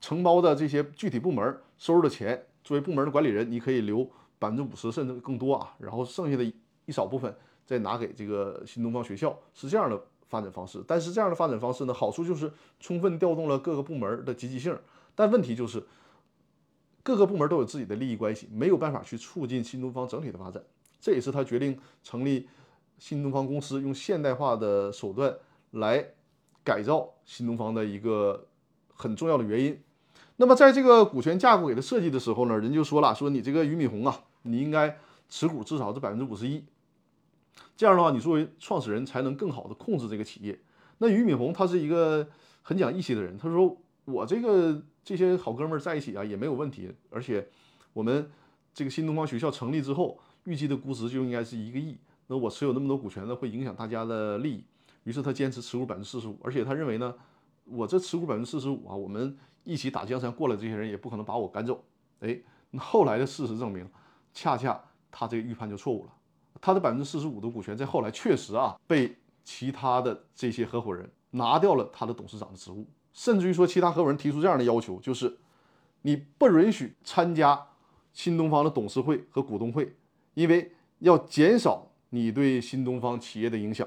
[0.00, 4.02] 承包的这些具体部门收入的钱，作为部门的管理人，你可以留
[4.38, 6.42] 百分之五十甚至更多啊，然后剩下的
[6.86, 10.82] 一少部分再拿给这个新东方学校，是这样的发展方式。
[10.86, 12.50] 但是这样的发展方式呢，好处就是
[12.80, 14.74] 充分调动了各个部门的积极性，
[15.14, 15.84] 但问题就是
[17.02, 20.62] 各个部门都有自己的利益关系，没有办法去促进新东方整体的发展。
[21.00, 22.48] 这也是他决定成立。
[22.98, 25.36] 新东方公司用现代化的手段
[25.72, 26.02] 来
[26.64, 28.46] 改造新东方的一个
[28.94, 29.78] 很重要的原因。
[30.36, 34.96] 那么，在这个股权架构给他设计的时候呢，人就说了，说你这个俞敏洪啊，你应该
[35.28, 36.64] 持股至少是百分之五十一，
[37.76, 40.58] 这样的话，你作为创始人才能更好的控制这个企业。
[40.98, 42.26] 那俞敏洪他是一个
[42.62, 47.46] 很讲义气的人，他说我这个这些好哥们在一起啊也没有问题，而且
[47.92, 48.30] 我们
[48.72, 51.98] 这个新东方学校成立之后，预计的估值就应该是一个亿。
[52.28, 54.64] 那我持有那么多股权呢，会影响大家的利益。
[55.04, 57.14] 于是他坚持持股百分之四十五，而且他认为呢，
[57.64, 61.84] 我这持股百分之四十五啊，我们一起打江山过来这些人也不可能把我赶走。
[62.20, 62.36] 哎，
[62.70, 63.88] 那后来的事实证明，
[64.32, 66.12] 恰恰他这个预判就错误了。
[66.60, 75.36] 他的百分之四十五的股权在后来确实啊，被其他的这些合伙人拿掉了他的董事长的职务，甚至于说其他合伙人提出这样的要求，就是
[76.02, 77.66] 你不允许参加
[78.12, 79.94] 新东方的董事会和股东会，
[80.34, 81.90] 因为要减少。
[82.10, 83.86] 你对新东方企业的影响，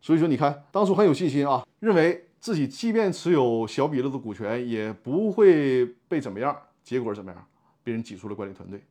[0.00, 7.46] 所以说你看，当初很有信心啊，认为自己即便持有小比例的股权也不会被怎么样，结果怎么样？
[7.84, 8.82] 被人挤出了管理团队。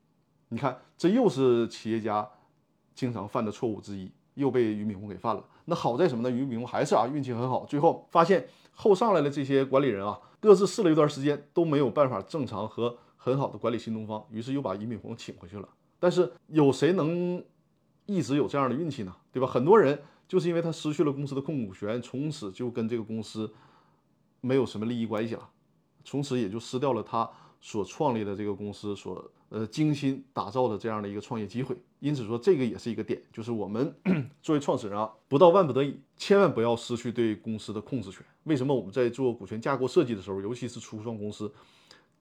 [0.47, 2.27] 你看，这又是企业家
[2.93, 5.43] 经常犯的错误之一，又被俞敏洪给犯了。
[5.65, 6.35] 那好在什么呢？
[6.35, 15.67] 俞敏洪还是啊运气很好，最后发现后上来的这些管理人啊，各自试了一段时间都没有办法正常和很好的管理新东方，于是又把俞敏洪请回去了。
[15.99, 17.43] 但是有谁能？
[18.05, 19.47] 一直有这样的运气呢，对吧？
[19.47, 23.49] 很多人就是因为他失去了公司的控股权，从此就跟这个公司
[24.41, 25.49] 没有什么利益关系了，
[26.03, 27.29] 从此也就失掉了他
[27.61, 29.23] 所创立的这个公司所
[29.53, 31.77] 呃精心打造的这样的一个创业机会。
[31.99, 33.95] 因此说，这个也是一个点，就是我们
[34.41, 38.25] 作为创始人啊，不到万不得已，千万不要失去对公司的控制权。
[38.45, 41.53] 为什么我们在做股权架构设计的时候，尤其是初创公司，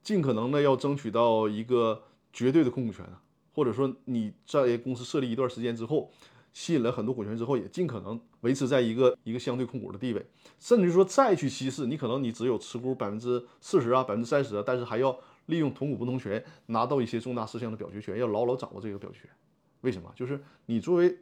[0.03, 2.03] 尽可能的要争取到一个
[2.35, 3.17] 绝对的控股权呢？
[3.55, 6.13] 或者说你在公司设立一段时间之后，
[6.53, 10.25] 吸引了很多股权之后，也尽可能维持在一个一个相对控股的地位，
[10.61, 19.31] 甚至于说再去稀释，你可能你只有持股百分之四十啊，百分之三十啊，但是还要利用同股不同权拿到一些重大事项的表决权，要牢牢掌握这个表决权。
[19.81, 20.13] 为什么？
[20.15, 21.19] 就是你作为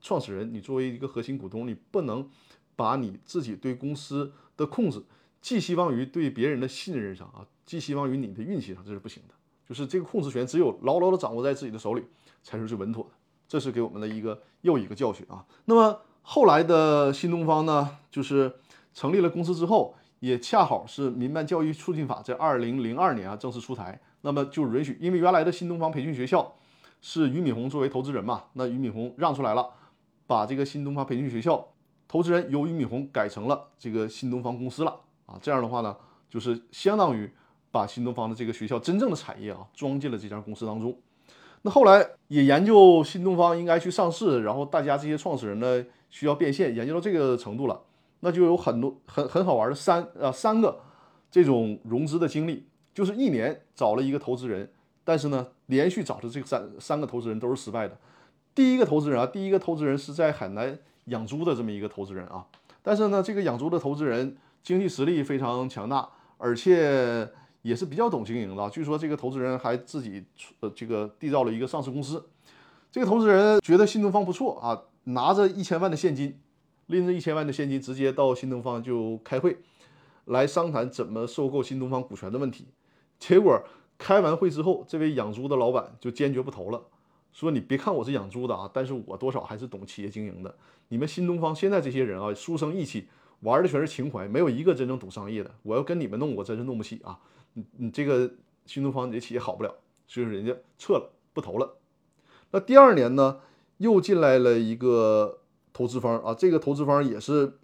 [0.00, 2.28] 创始人，你作为一个核心股东，你不能
[2.74, 5.02] 把你自己对公司的控制
[5.40, 9.34] 寄希望于对别人的信任上啊，寄希望于你的运气上，这是不行的。
[9.68, 12.02] 就是这个控制权只有牢牢的掌握在自己的手里，
[12.42, 13.10] 才是最稳妥的。
[13.46, 15.46] 这是给我们的一个又一个教训啊。
[15.66, 18.52] 那么后来的新东方呢，就是
[18.92, 26.54] 成立了公司之后，也恰好是民办教育促进法在二零零二年啊正式出台，那么就允许，因为原来的新东方培训学校
[27.00, 29.68] 是俞敏洪作为投资人嘛，那俞敏洪让出来了，
[30.28, 31.66] 把这个新东方培训学校
[32.06, 35.36] 投资人由俞敏洪改成了这个新东方公司了啊。
[35.42, 35.96] 这样的话呢，
[36.30, 37.28] 就是相当于
[37.72, 40.96] 把新东方的这个学校真正的产业啊装进了这家公司当中。
[41.62, 47.80] 那后来也研究新东方应该去上市，然后大家这些创始人呢需要变现，研究到这个程度了，
[48.24, 50.80] 那就有很多很很好玩的三呃三个
[51.30, 54.68] 这种融资的经历，就是一年找了一个投资人，
[55.04, 57.96] 但是呢连续找的这三三个投资人都是失败的。
[58.54, 62.46] 第一个投资人啊，第一个投资人是在海南养猪的这么一个投资人啊，
[62.82, 66.08] 但是呢这个养猪的投资人经济实力非常强大，
[66.38, 67.28] 而且。
[67.62, 70.24] 也是比较懂经营的，据说这个投资人还自己
[70.58, 72.28] 呃这个缔造了一个上市公司。
[72.90, 76.36] 这个投资人觉得新东方不错啊，拿着一千万的现金，
[76.92, 79.56] 拎着一千万的现金，直接到新东方就开会，
[80.26, 82.66] 来商谈怎么收购新东方股权的问题。
[83.18, 83.60] 结果
[83.98, 86.82] 开完会之后，这位养猪的老板就坚决不投了，
[87.32, 90.54] 说你别看我是养猪的啊，但是我多少还是懂企业经营的。
[90.88, 93.08] 你们新东方现在这些人啊，书生意气，
[93.40, 95.50] 玩的全是情怀，没有一个真正懂商业的。
[95.62, 97.18] 我要跟你们弄，我真是弄不起啊。
[97.54, 98.30] 你你这个
[98.66, 99.74] 新东方你的企业好不了，
[100.06, 101.76] 所以说人家撤了不投了。
[102.50, 103.40] 那第二年呢，
[103.78, 105.40] 又进来了一个
[105.72, 107.58] 投资方啊，这个投资方也是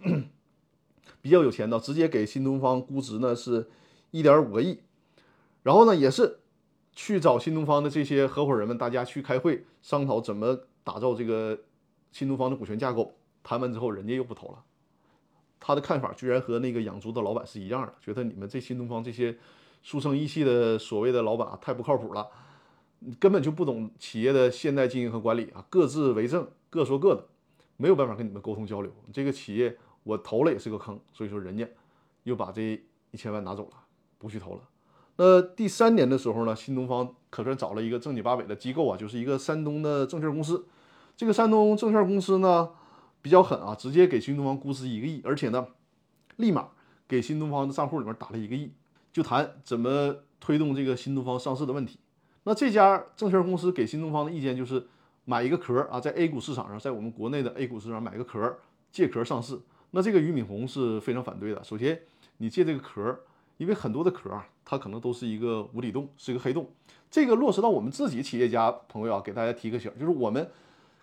[1.20, 3.68] 比较有钱的，直接给新东方估值呢是
[4.10, 4.80] 一点五个亿。
[5.62, 6.40] 然后呢，也是
[6.92, 11.58] 去找新东方的这些合伙人们，大家去开会商讨怎么打造这个
[12.12, 13.14] 新东方的股权架构。
[13.42, 14.62] 谈完之后，人家又不投了。
[15.60, 19.36] 他的看法居然和那个养猪的老板是一样的，觉得你们这新东方这些。
[19.80, 22.26] 书生意气的所谓的老板啊，太不靠谱了，
[23.20, 27.24] 根本就不懂企业的现代经营和管理啊，各自为政，各说各的，
[27.78, 28.92] 没有办法跟你们沟通交流。
[29.10, 31.66] 这个企业我投了也是个坑，所以说人家
[32.24, 32.78] 又把这
[33.10, 33.76] 一千万拿走了，
[34.18, 34.60] 不去投了。
[35.16, 40.66] 那第三年的时候呢，新东方可算找了一个正经八百的机构啊，就是一个山东的证券公司。
[41.16, 42.70] 这个山东证券公司呢
[43.22, 45.66] 比较狠啊，直接给新东方估值一个亿，而且呢
[46.36, 46.68] 立马
[47.08, 48.72] 给新东方的账户里面打了一个亿。
[49.10, 51.98] 就谈怎么推动这个新东方上市的问题。
[52.44, 54.86] 那这家证券公司给新东方的意见就是
[55.28, 58.58] 买一个壳啊，在 A 股市场上，在我们国内的 A 股市场买个壳，
[58.90, 59.60] 借壳上市。
[59.90, 61.62] 那这个俞敏洪是非常反对的。
[61.62, 62.00] 首先，
[62.38, 63.14] 你借这个壳，
[63.58, 66.66] 因为很多的壳啊，它可能都是一个无底洞，是一个黑洞。
[67.10, 70.50] 这个落实到我们自己企业家朋友啊，给大家提个醒，就是我们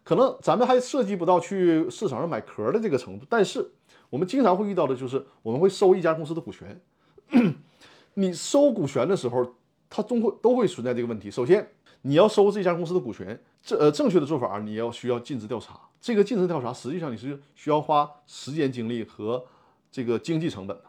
[0.03, 3.69] 可能咱们还涉及不到去市场上买壳的这个程度，但是
[4.09, 6.81] 我们经常会遇到的就是我们会收一家公司的股权。
[8.15, 9.55] 你收股权的时候，
[9.88, 11.29] 它终会都会存在这个问题。
[11.29, 11.69] 首先，
[12.01, 15.80] 你要收这家公司的股权，这呃正确的做法，你要需要尽职调查。
[15.99, 19.43] 这个尽职调查，实际上你是需要花时间精力和
[19.91, 20.84] 这个经济成本的。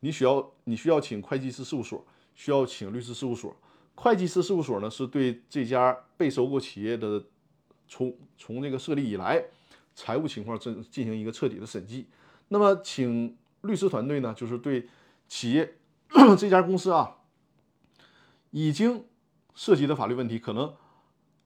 [0.00, 3.56] 你需要你需要请会计师事务所，需要请律师事务所。
[3.94, 7.24] 会计师事务所呢，是对这家被收购企业的
[7.88, 9.42] 从从这个设立以来
[9.94, 12.06] 财务情况进进行一个彻底的审计。
[12.48, 14.86] 那么，请律师团队呢，就是对
[15.26, 15.76] 企业。
[16.38, 17.16] 这家公司啊，
[18.50, 19.04] 已经
[19.54, 20.74] 涉及的法律问题，可能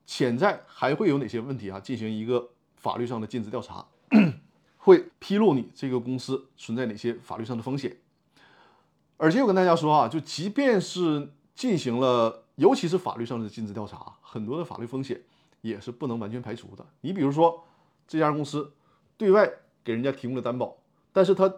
[0.07, 1.81] 潜在还会有哪些问题啊？
[1.81, 3.87] 进行一个法律上的尽职调查，
[4.77, 7.97] 会披露你这个公司存在哪些法律上的风险。
[9.17, 15.23] 而且我跟大家说啊，就即便是进行了，尤其是法律上的尽职调查，很多的法律风险
[15.61, 16.85] 也是不能完全排除的。
[17.03, 17.65] 你比如说，
[18.09, 18.73] 这家公司
[19.17, 19.49] 对外
[19.85, 20.77] 给人家提供了担保，
[21.12, 21.55] 但是他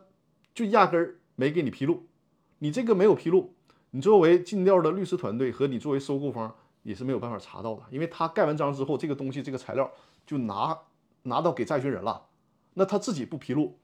[0.54, 2.04] 就压根儿没给你披露。
[2.58, 3.54] 你这个没有披露，
[3.92, 9.90] 你作为尽调的律师团队和你作为收购方也是没有办法查到的，因为他盖完章之后，这个东西这个材料
[10.24, 10.78] 就拿
[11.22, 12.26] 拿到给债权人了，
[12.74, 13.76] 那他自己不披露，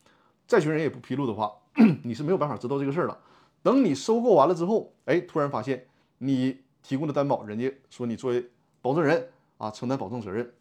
[0.46, 1.52] 债权人也不披露的话，
[2.04, 3.18] 你是没有办法知道这个事儿的。
[3.64, 8.48] 等你收购完了之后，哎，突然发现你提供的担保，人家说你作为
[8.80, 10.54] 保证人啊承担保证责任，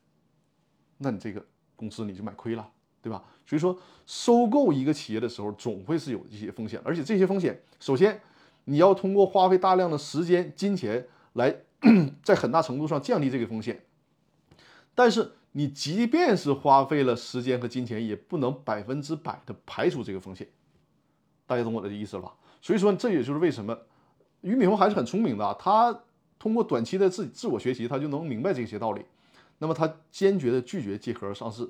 [0.98, 2.68] 那你这个公司你就买亏了。
[3.02, 3.24] 对吧？
[3.46, 8.20] 所以说，收购一个企业的时候，总会是有一些风险，而且这些风险，首先
[8.66, 11.62] 你要通过花费大量的时间、金钱来，
[12.24, 13.86] 在很大程度上降低这个风险。
[14.96, 20.48] 但是，你即便是花费了时间和金钱，也不能百分之百的排除这个风险。
[21.46, 22.36] 大家懂我的意思了吧？
[22.62, 23.78] 所以说，这也就是为什么
[24.42, 26.02] 俞敏洪还是很聪明的，他
[26.38, 29.06] 通过短期的自自我学习，他就能明白这些道理。
[29.58, 31.70] 那么，他坚决的拒绝借壳上市。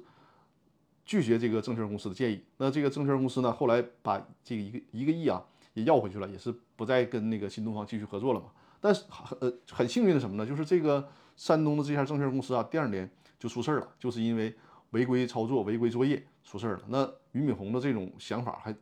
[1.05, 2.39] 拒绝这个证券公司的建议。
[2.57, 5.43] 那这个证券公司呢，后来把这个一个一个亿啊
[5.73, 8.45] 也要回去了，也是不再跟那个新东方继续合作了嘛。
[8.79, 10.45] 但是很呃很幸运的什么呢？
[10.45, 14.55] 就是这个山东的这家证券公司啊，第二年就出事儿了，就是因为
[14.91, 16.81] 违规操作、违规作业出事儿了。
[16.87, 18.75] 那俞敏洪的这种想法还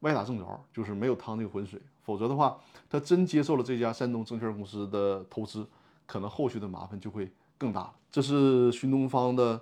[0.00, 1.80] 歪打正着，就是没有趟这个浑水。
[2.02, 5.66] 否则的话，他真接受了这家山东证券公司的投资，
[6.06, 7.94] 可能后续的麻烦就会更大了。
[8.10, 9.60] 这是新东方的，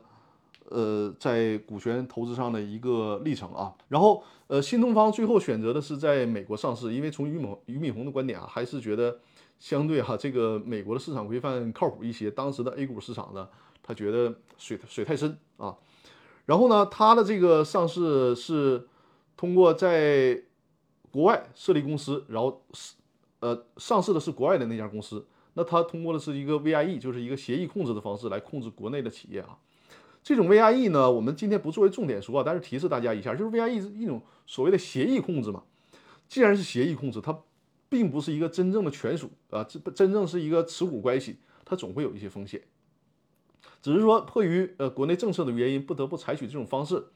[0.70, 3.74] 呃，在股权投资上的一个历程啊。
[3.88, 9.18] 然后，呃，新东方最后选择的是在美国上市，因为从俞敏俞敏洪的观点啊，还是觉得
[9.58, 12.30] 相对哈这个美国的市场规范靠谱一些。
[12.30, 13.48] 当时的 A 股市场呢，
[13.82, 15.76] 他觉得水水太深啊。
[16.46, 18.86] 然后呢，他的这个上市是
[19.36, 20.42] 通过在
[21.10, 22.94] 国外设立公司，然后是
[23.40, 29.58] 呃上市的是国外的那家公司，那他通过的是一个 VIE，就是一个协议控制的方式来控制国内的企业啊。
[30.28, 35.62] 这种 VIE 呢，我们今天不作为重点说啊，但是提示大家一下，就是 VIE 是一种所谓的协议控制嘛。
[36.28, 37.34] 既然是协议控制，它
[37.88, 42.60] 并不是一个真正的权属啊，这真正是一个持股关系，它总会有一些风险。
[43.80, 47.06] 只是说迫于呃国内政策的原因，不得不采取这种方式，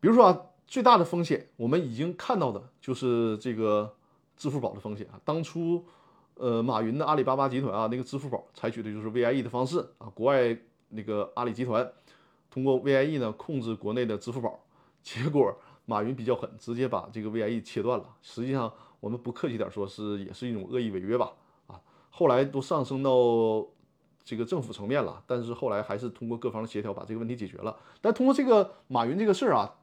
[0.00, 0.42] 比如说啊。
[0.66, 3.94] 最大的风险，我们已经看到的就是这个
[4.36, 5.20] 支付宝的风险啊。
[5.24, 5.84] 当初，
[6.34, 10.10] 呃，马云的阿里巴巴集团啊，那个支付宝采取的就是 VIE 的方式啊。
[10.12, 11.88] 国外那个阿里集团
[12.50, 14.60] 通过 VIE 呢控制国内的支付宝，
[15.02, 15.54] 结果
[15.84, 18.04] 马云比较狠，直接把这个 VIE 切断了。
[18.22, 21.32] 实际上，我们不客气点说，是也是一种恶意违约吧？
[21.66, 21.80] 啊，
[22.10, 23.66] 后来都上升到
[24.24, 27.76] 这个政府层面了，但是后来还是通过各方的协调把这个问题解决了。
[28.00, 29.74] 但通过这个马云这个事儿啊。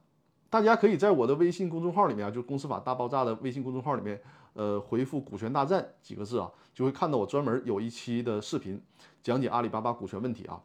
[0.50, 4.22] 大家可以在我的微信公众号里面啊，就公司法大爆炸的微信公众号里面，
[4.52, 8.80] 呃，回复“股权大战”几个字啊，就会看到我专门有一期的视频
[9.20, 10.62] 讲解阿里巴巴股权问题啊。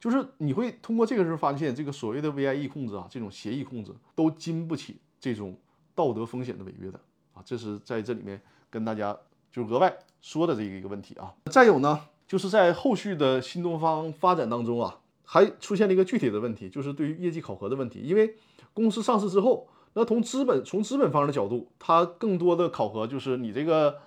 [0.00, 5.56] 就是你会通过这个时候发现，这个所谓的 VIE 控制啊，这种协议控制都经不起这种
[5.94, 6.98] 道德风险的违约的
[7.34, 7.42] 啊。
[7.44, 9.16] 这是在这里面跟大家
[9.52, 11.34] 就额外说的这一个问题啊。
[11.52, 18.34] 再有呢，就是在后续的新东方发展当中啊，还出现了一个具体的问题，就是对于业绩考核的问题，因为。
[18.72, 23.98] 公司上市之后，那从资本从资本方的角度，它更多的考核就是你这个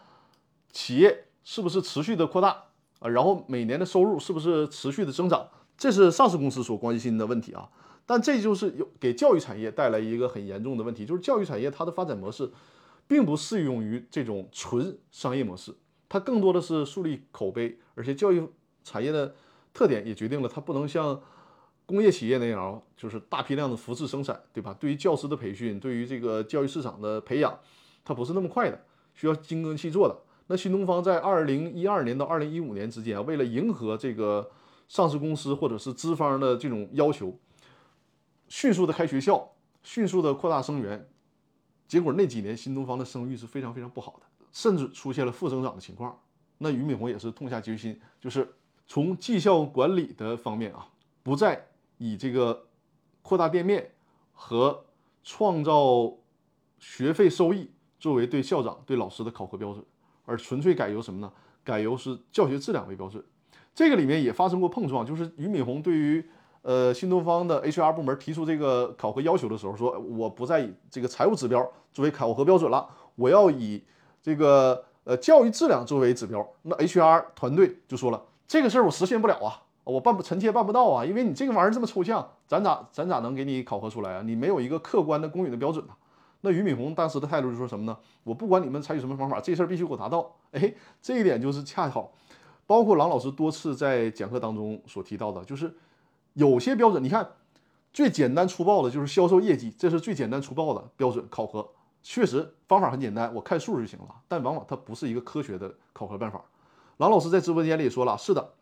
[0.72, 2.64] 企业是不是持续的扩大
[3.00, 5.50] 啊，然后每年的收入是不是持续的增长，
[5.84, 7.70] 这是上市公司所关心的问题啊。
[8.06, 12.50] 但这就是有给教育产业带来一个很严重的问题，就是教育产业它的发展模式
[13.06, 15.76] 并不适用于这种纯商业模式，
[16.08, 18.48] 它更多的是树立口碑，而且教育
[18.86, 19.36] 产业的
[19.74, 21.22] 特点也决定了它不能像。
[21.86, 24.74] 工业企业那样，就是大批量的复制生产，对吧？
[24.80, 27.60] 对于教师的培训，对于这个教育市场的培养，
[28.06, 30.18] 它不是那么快的，需要精耕细作的。
[30.48, 34.50] 那新东方在二零一二年到二零一五年之间，为了迎合这个
[34.88, 37.38] 上市公司或者是资方的这种要求，
[38.48, 41.10] 迅速的开学校，迅速的扩大生源，
[41.88, 46.20] 结果那几年新东方的声誉是非常非常不好的，甚至出现了负增长的情况。
[46.58, 48.56] 那俞敏洪也是痛下决心，就是
[48.88, 50.88] 从绩效管理的方面啊，
[51.22, 51.68] 不再。
[52.00, 52.68] 以这个
[53.22, 53.94] 扩大店面
[54.34, 54.86] 和
[55.24, 56.12] 创造
[56.80, 59.86] 学费收益作为对校长、对老师的考核标准，
[60.26, 61.32] 而纯粹改由什么呢？
[61.64, 63.24] 改由是教学质量为标准。
[63.76, 66.24] 这个里面也发生过碰撞，就是俞敏洪对于
[66.62, 73.84] 呃新东方的 HR 部门提出这个考核要求的时候，说我不再以这个财务指标作为考核标准了，我要以
[74.22, 76.48] 这个呃教育质量作为指标。
[76.62, 79.62] 那 HR 团队就说了，这个事儿我实现不了啊。
[79.86, 84.22] 我办不臣妾办不到啊，因为你这个玩意儿这么抽象，咱咋咱咋能给你考核出来啊？
[84.24, 85.94] 你没有一个客观的公允的标准呐。
[86.40, 87.98] 那俞敏洪当时的态度就说什么呢？
[88.24, 90.34] 我不管你们采取什么方法，这事儿必须给我达到。
[90.52, 92.14] 哎，这一点就是恰好，
[92.66, 95.76] 包括郎老师多次在讲课当中所提到的，就是
[96.34, 97.28] 有些标准，你看
[97.94, 101.68] 最简单粗暴的就是销售业绩，这是最简单粗暴的标准考核，
[102.02, 104.16] 确实方法很简单，我看数就行了。
[104.28, 106.44] 但往往它不是一个科学的考核办法。
[106.98, 108.54] 郎老师在直播间里也说了，是的。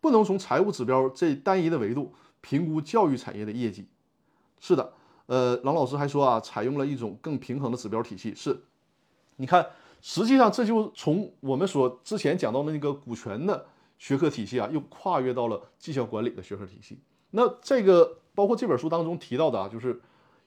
[0.00, 3.86] 不能从财务指标这单一的维度评估教育产业的业绩。
[4.58, 4.92] 是的，
[5.26, 8.34] 呃，郎老师还说啊，采用了一种更平衡的指标体系。
[8.34, 8.62] 是，
[9.36, 9.66] 你看，
[10.00, 13.66] 实际上这就从我们所之前讲到的那个股权的
[13.98, 16.98] 学科体系啊，又跨越到了绩效管理的学科体系。
[17.30, 20.00] 那这个包括这本书当中提到的啊，就是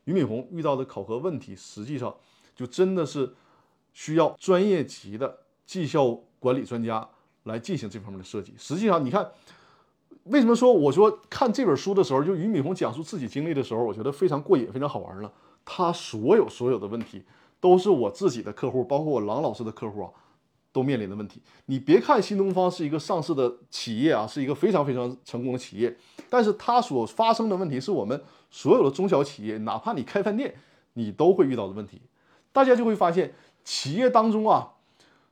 [0.05, 2.15] 俞敏洪遇到的考核问题，实际上
[2.55, 3.33] 就真的是
[3.93, 7.09] 需要专业级的绩效管理专家。
[7.43, 8.53] 来进行这方面的设计。
[8.57, 9.29] 实际上，你看，
[10.23, 15.29] 为什么说我说看这本书的时候，就俞敏洪讲述自己经历的时候，我觉得非常过瘾，非常好玩呢？
[15.65, 17.21] 他所有所有的问题，
[17.63, 20.11] 都是我自己的客户，包括我郎老师的客户啊，
[20.73, 21.41] 都面临的问题。
[21.67, 25.95] 你别看新东方是一个上市的企业啊，是一个非常非常成功的企业，
[26.29, 30.53] 但是它所发生的问题是我们所有的中小企业，哪怕你开饭店，
[30.95, 32.01] 你都会遇到的问题。
[32.51, 33.33] 大家就会发现，
[33.63, 34.73] 企业当中啊，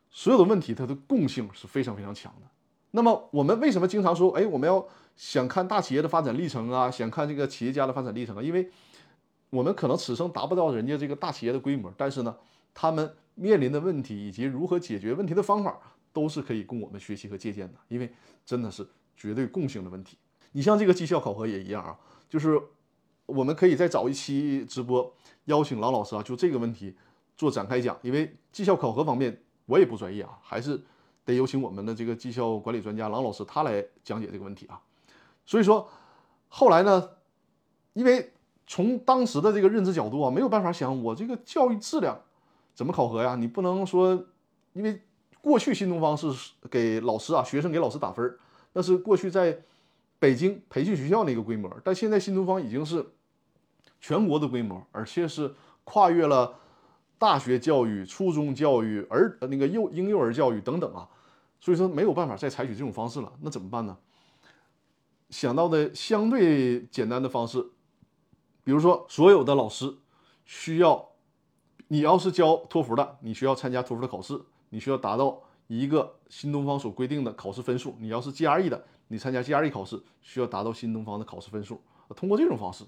[0.10, 2.48] 所有的问题它的共性是非常非常强的。
[2.92, 8.42] 那么我们为什么经常说，哎，我们要想看大企业的发展历程啊，想看这个企业家的发展历程啊？
[8.42, 8.72] 因为
[9.52, 12.36] 我们可能此生达不到人家这个大企业的规模，但是呢，
[12.74, 15.80] 他们面临的问题以及如何解决问题的方法，
[16.12, 17.78] 都是可以供我们学习和借鉴的。
[17.88, 18.12] 因为
[18.44, 20.18] 真的是绝对共性的问题。
[20.54, 21.96] 你像这个绩效考核也一样啊，
[22.28, 22.60] 就是
[23.28, 25.14] 我们可以再找一期直播，
[25.46, 26.96] 邀请郎老师啊，就这个问题
[27.38, 27.96] 做展开讲。
[28.02, 30.82] 因为绩效考核方面我也不专业啊，还是。
[31.24, 34.82] 得有请我们的这个绩效管理专家郎老师，他来讲解这个问题啊。
[35.46, 35.88] 所以说，
[36.48, 37.10] 后来呢，
[37.94, 38.34] 因为
[38.72, 42.18] 从当时的这个认知角度啊，没有办法想我这个教育质量
[42.74, 43.36] 怎么考核呀？
[43.36, 44.14] 你不能说，
[44.72, 45.02] 因为
[45.42, 46.32] 过去新东方是
[46.70, 48.34] 给老师啊，学生给老师打分，
[48.72, 49.60] 那是过去在
[50.20, 53.06] 北京培训学校那个规模，但现在新东方已经是
[54.00, 55.54] 全国的规模，而且是
[55.84, 56.56] 跨越了。
[57.18, 61.08] 大学教育、初中教育、儿那个幼婴幼儿教育等等啊，
[61.60, 63.98] 所以说没有办法再采取这种方式了，那怎么办呢？
[65.30, 67.64] 想到的相对简单的方式，
[68.64, 69.94] 比如说所有的老师
[70.46, 71.10] 需要，
[71.88, 74.40] 你要是教托福的，你需要参加托福的考试，
[74.70, 81.82] 你需要达到一个新东方所规定的考试分数；你要是 GRE 的，你参加 GRE 考试需要达到新东方的考试分数。
[82.16, 82.86] 通过这种方式。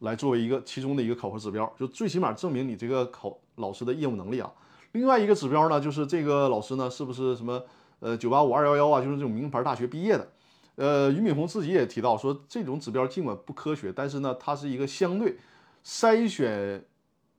[0.00, 4.48] 来作为一个其中的一个考核指标，就最起码证明你这个考老师的业务能力啊。
[4.92, 7.60] 另外一个指标呢，就是这个老师呢是不是什么
[7.98, 10.30] 呃九八五二幺幺啊，就是这种名牌大学毕业的。
[10.78, 15.36] 呃，俞敏洪自己也提到说，这种指标尽管不科学，但是呢，它是一个相对
[15.84, 16.84] 筛选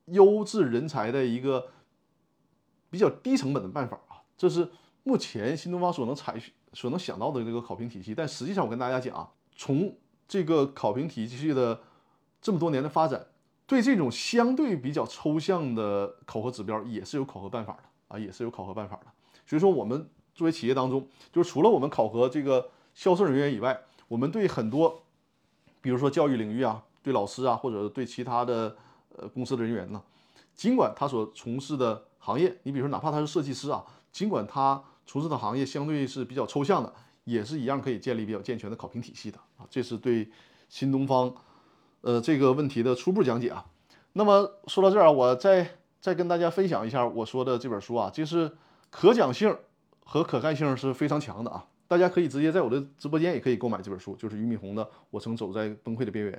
[0.08, 1.70] 优质人才的一个
[2.90, 4.20] 比较低成本的办法啊。
[4.38, 4.70] 这是
[5.04, 8.14] 目前新东方所能采取、所能想到的这个考评体系。
[8.14, 9.96] 但实际上，我跟大家讲啊，从
[10.28, 11.80] 这个考评体系的
[12.42, 13.26] 这么多年的发展，
[13.66, 19.06] 对这种相对比较抽象的考核指标也是有考核办法的啊，也是有考核办法的。
[19.46, 22.70] 所以说，我们作为企业当中，就是除了我们考核这个
[23.00, 23.80] 销售人员以外，
[24.10, 25.04] 我们对很多，
[25.80, 28.76] 比如说教育领域啊，对老师啊，或者对其他的
[29.16, 30.04] 呃公司的人员呢，
[30.54, 33.82] 尽管他所从事的行业，你比如说哪怕他是设计师啊，
[34.12, 36.94] 尽管他从事的行业相对是比较抽象的，
[37.24, 39.66] 也是一样可以建立比较健全的考评体系的啊。
[39.70, 40.30] 这是对
[40.68, 41.34] 新东方。
[42.02, 43.66] 呃，这个问题的初步讲解啊，
[44.12, 48.58] 那么说到这儿啊，我再再跟大家分享一下我说的这本书啊，就是
[48.90, 49.58] 可讲性
[50.04, 56.34] 和可看性是非常强的啊，大家可以直接在我的直播间也可以购买这本书，就是俞敏洪的《我曾走在崩溃的边缘》，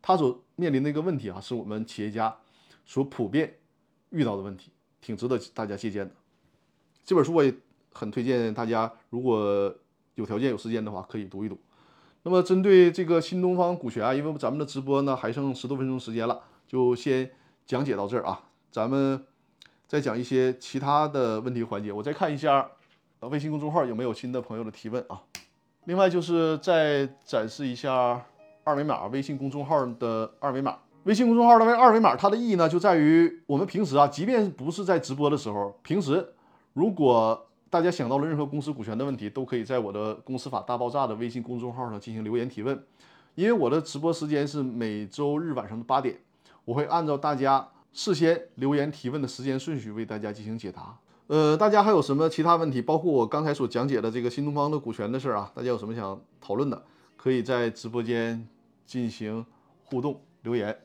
[0.00, 2.34] 他所面临的一个问题啊，是我们企业家
[2.86, 3.58] 所普遍
[4.08, 4.72] 遇到的问题，
[5.02, 6.14] 挺值得大家借鉴的。
[7.04, 7.54] 这本书我也
[7.92, 9.72] 很推荐大家，如果
[10.14, 11.58] 有条件有时间的话，可以读一读。
[12.22, 17.30] 那么针对这个新东方股权啊，因为咱们的直播呢还剩十多分钟时间了，就先
[17.66, 18.40] 讲解到这儿啊。
[18.70, 19.22] 咱们
[19.86, 21.92] 再讲一些其他的问题环节。
[21.92, 22.70] 我再看一下
[23.26, 25.20] 微信公众号有没有新的朋友的提问啊。
[25.86, 28.24] 另外就是再展示一下
[28.62, 30.78] 二维码，微信公众号的二维码。
[31.04, 36.34] 微信公众号的二维码，它的意义呢就在于我们平时啊，即便不是在直播的时候，平时
[36.74, 42.84] 如果大家想到了任何公司股权的问题，都可以在我的“公司法大爆炸”的微信公众号上进行留言提问。
[43.34, 46.18] 因为我的直播时间是每周日晚上的八点，
[46.64, 50.94] 我会按照大家事先留言提问的时间顺序为大家进行解答。
[51.28, 52.82] 呃，大家还有什么其他问题？
[52.82, 56.82] 包括我刚才所讲解的这个新东方的股权的事儿啊，大家有什么想讨论的，
[57.16, 58.48] 可以在直播间
[58.84, 59.46] 进行
[59.84, 60.76] 互动留言。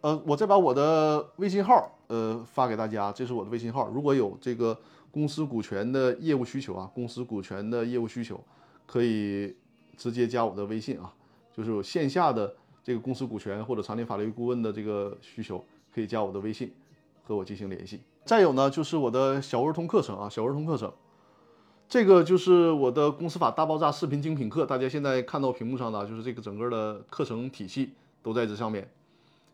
[0.00, 4.76] 呃，我再把我的微信号呃发给大家，这是我的微信号，如果有这个。
[5.12, 8.42] 公司股权的业务需求啊，公司股权的业务需求，
[8.86, 9.54] 可以
[9.94, 11.12] 直接加我的微信啊，
[11.54, 15.62] 就是有线下的这个公司股权或者常年法律顾问的这个需求，
[15.94, 16.72] 可以加我的微信
[17.24, 18.00] 和我进行联系。
[18.24, 20.92] 再有呢，就是我的小儿童课程啊，小儿童课程，
[21.88, 28.90] 这个就是我的公司法大爆炸视频精品课，大家现在看到屏幕上的就是这个整个的课程体系都在这上面，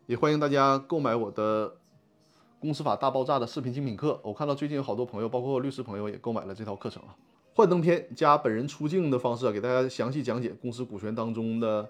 [0.07, 1.77] 也欢迎大家购买我的。
[2.61, 7.15] 公司法大爆炸的视频精品课，我看到最近有好多朋友，包括律师朋友也购买了这套课程啊。
[7.55, 11.89] 幻灯片加本人出镜的方式啊，给大家详细讲解公司股权当中的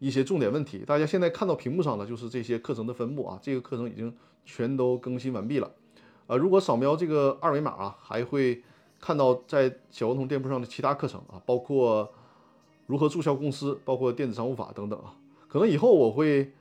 [0.00, 0.78] 一些重点问题。
[0.84, 4.12] 大家现在看到屏幕上的就是这些课程的分布啊，这个课程已经
[4.44, 5.70] 全都更新完毕了。
[6.26, 8.62] 啊，如果扫描这个二维码啊，还会
[9.00, 12.12] 看到在小文童店铺上的其他课程啊，包括
[12.86, 15.14] 如何注销公司，包括电子商务法等等啊。
[15.48, 16.52] 可能以后我会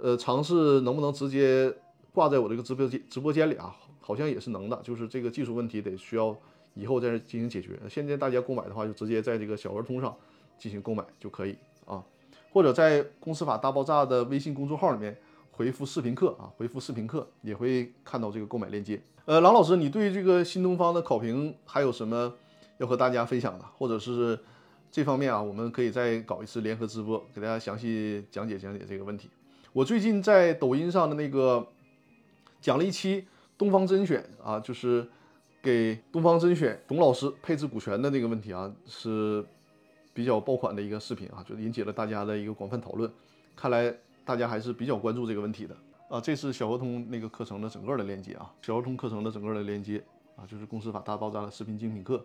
[0.00, 1.74] 呃尝试能不能直接。
[2.16, 6.34] 挂在我这个直播间直播间里啊，好像也是能的，就是这个技术问题得需要
[6.72, 7.78] 以后再进行解决。
[7.90, 10.16] 现在大家购买的话，就直接在这个小鹅通上
[10.58, 11.54] 进行购买就可以
[11.84, 12.02] 啊，
[12.50, 15.14] 或者在《公司法大爆炸》的微信公众号里面
[15.56, 19.00] 回复“视频课”啊，回复“视频课”也会看到这个购买链接。
[19.24, 22.32] 呃，郎老师，你对这个新东方的考评还有什么
[22.76, 24.38] 要和大家分享的，或者是
[24.92, 29.30] 这方面啊，我们可以再搞一次联合直播，给大家详细讲解讲解这个问题。
[29.72, 31.66] 我最近在抖音上的那个
[32.60, 33.24] 讲了一期
[33.56, 35.08] 东方甄选啊，就是
[35.62, 39.42] 给东方甄选董老师配置股权的那个问题啊，是
[40.12, 43.10] 比较爆款的一个视频啊，就引起了大家的一个广泛讨论。
[43.56, 43.92] 看来
[44.26, 45.74] 大家还是比较关注这个问题的
[46.10, 46.20] 啊。
[46.20, 50.04] 这是小合同那个课程的整个的链接啊，小合同课程的整个的链接
[50.36, 52.22] 啊，就是公司法大爆炸的视频精品课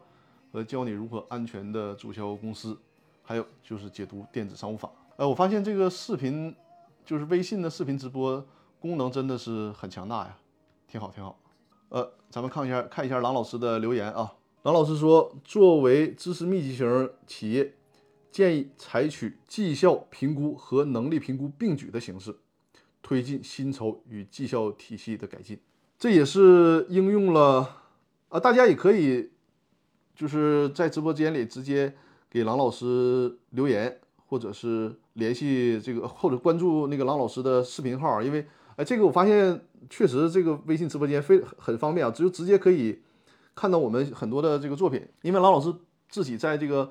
[0.51, 2.77] 和教你如何安全的注销公司，
[3.21, 4.91] 还有就是解读电子商务法。
[5.15, 6.53] 呃，我发现这个视频。
[7.03, 8.45] 就是微信的视频直播
[8.79, 10.37] 功能真的是很强大呀，
[10.87, 11.37] 挺好挺好。
[11.89, 14.31] 呃，咱们看一下看一下郎老师的留言啊。
[14.61, 17.73] 郎老师说，作为知识密集型企业，
[18.31, 22.35] 建议采取绩效评估和能力评估并举的形式，
[23.01, 25.59] 推进薪酬与绩效体系的改进。
[25.99, 27.83] 这也是应用了
[28.29, 29.29] 啊，大家也可以
[30.15, 31.93] 就是在直播间里直接
[32.29, 33.99] 给郎老师留言。
[34.31, 43.01] 或者是联系这个，或者关注那个郎老师的视频号，因为哎，这个我发现确实这个微信直播间非很方便啊，就直接可以
[43.53, 45.05] 看到我们很多的这个作品。
[45.21, 45.75] 因为郎老师
[46.07, 46.89] 自己在这个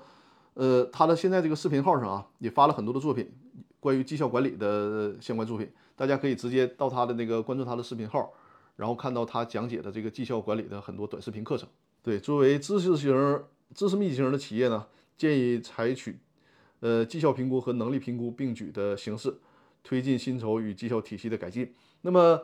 [0.54, 3.30] 呃他的现在这个视频号上啊，也发了很多的作品，
[3.78, 8.32] 关于绩效管理的相关作品，大家可以直接到他的那个关注他的视频号，
[8.76, 11.68] 然后看到他讲解的这个绩效管理的很多短视频课程。
[12.02, 13.40] 对，作为知识型、
[13.74, 14.86] 知识密集型的企业呢，
[15.16, 16.18] 建议采取。
[16.80, 19.34] 呃，绩效评估和能力评估并举的形式，
[19.84, 21.70] 推进薪酬与绩效体系的改进。
[22.00, 22.40] 那么，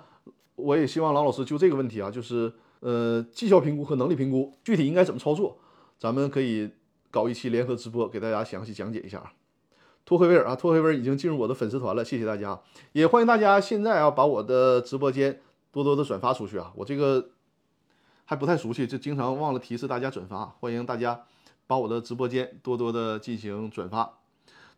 [0.57, 5.57] 我也希望郎老师就这个问题啊，就是呃，绩效评估和能力评估具体应该怎么操作，
[5.99, 6.71] 咱们可以
[7.17, 9.33] 搞一期联合直播，给大家详细讲解一下啊。
[10.05, 12.61] 托黑威尔啊，托黑威尔已经进入我的粉丝团了，谢谢大家，
[12.93, 15.41] 也欢迎大家现在啊把我的直播间
[15.73, 17.31] 多多的转发出去啊，我这个
[18.27, 21.25] 还不太熟悉，就经常忘了提示大家转发，欢迎大家
[21.67, 24.19] 把我的直播间多多的进行转发。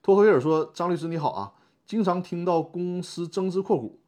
[0.01, 3.99] 托克维尔说：“张律师你好啊，经常听到公司增资扩股，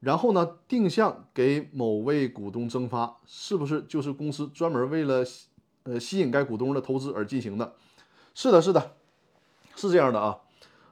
[0.00, 5.22] 然后呢定向给某位股东增发，是不是就是公司专门为了
[5.84, 7.74] 呃吸引该股东的投资而进行的？
[8.34, 8.92] 是的，是的，
[9.76, 10.38] 是这样的啊。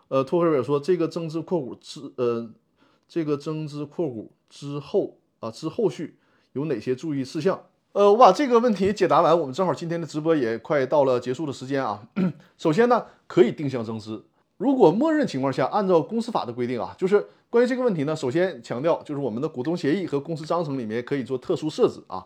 [0.08, 2.50] 呃，托克维尔说这个增资扩股之呃
[3.08, 6.18] 这个增资扩股之后啊之后续
[6.52, 7.60] 有哪些注意事项？
[7.92, 12.08] 呃，我把这个问题解答完，我们正好今天的直播也快到了结束的时间啊。
[12.56, 14.24] 首先呢，可以定向增资。”
[14.58, 22.24] 如果默认情况下，按照公司法的规定啊，就是关于这个问题呢，首先强调就是我们的股东协议和公司章程里面可以做特殊设置啊，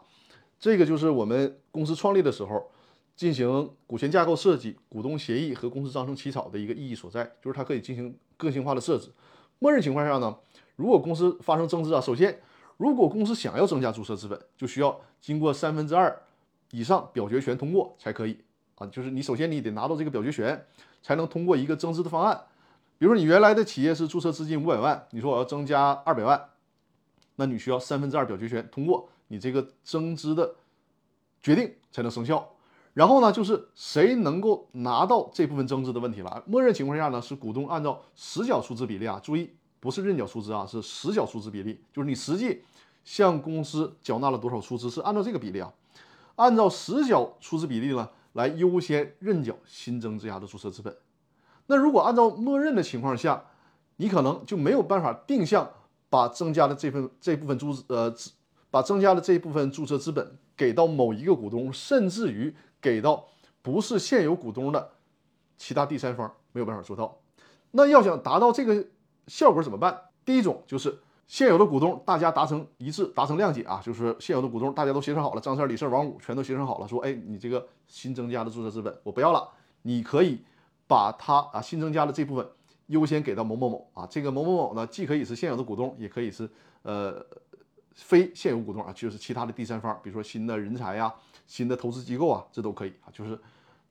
[0.58, 2.70] 这个就是我们公司创立的时候
[3.14, 9.10] 进行股权架构设计、股东协议和公司章程起草的一个意义所在，就是它可以进行个性化的设置。
[9.58, 10.36] 默认情况下呢，
[10.76, 12.40] 如果公司发生增资啊，首先
[12.76, 16.22] 如果公司想要增加注册资本，就需要经过三分之二
[16.70, 18.38] 以上表决权通过才可以
[18.76, 20.64] 啊，就是你首先你得拿到这个表决权。
[21.02, 22.46] 才能通过一个增资的方案，
[22.98, 26.48] 比如你原来的企业是注册资金五百万，你说我要增加二百万，
[27.36, 30.54] 那你需要三分之二表决权通过，你这个增资的
[31.42, 32.48] 决定才能生效。
[32.94, 36.42] 然后呢，就是谁能够拿到这部分增资的问题了。
[36.46, 39.50] 默认情况下呢，是股东按照实缴出资比例啊，注意
[39.80, 42.62] 不是认缴出资啊，是实缴出资比例，就是你实际
[43.04, 45.72] 向公司缴纳了多少出资，是按照这个比例啊，
[46.36, 48.08] 按照实缴出资比例呢。
[48.36, 50.94] 来优先认缴新增质押的注册资本。
[51.68, 53.42] 那如果按照默认的情况下，
[53.96, 55.70] 你可能就没有办法定向
[56.10, 58.14] 把增加的这份这部分注资呃
[58.76, 63.24] 把增加的这一部分注册资本给到某一个股东，甚至于给到
[63.62, 64.90] 不是现有股东的
[65.56, 67.18] 其他第三方，没有办法做到。
[67.70, 68.84] 那要想达到这个
[69.28, 69.98] 效果怎么办？
[70.26, 70.98] 第一种就是。
[71.28, 79.48] 现有的股东大家达成一致，达成谅解啊，就是现有的股东大家都协商好了，张三、李四、王五全都协商好了，说，哎，你这个新增加的注册资本我不要了，
[79.82, 80.44] 你可以
[80.86, 82.46] 把它啊新增加的这部分
[82.86, 86.48] 优先给到某某某啊，这个某某某呢，既可以是现有的股东，也可以是
[86.82, 87.14] 呃
[87.96, 91.12] 非现有股东啊，就是其他的第三方，比如说新的人才呀、
[91.46, 93.36] 新的投资机构啊，这都可以啊，就是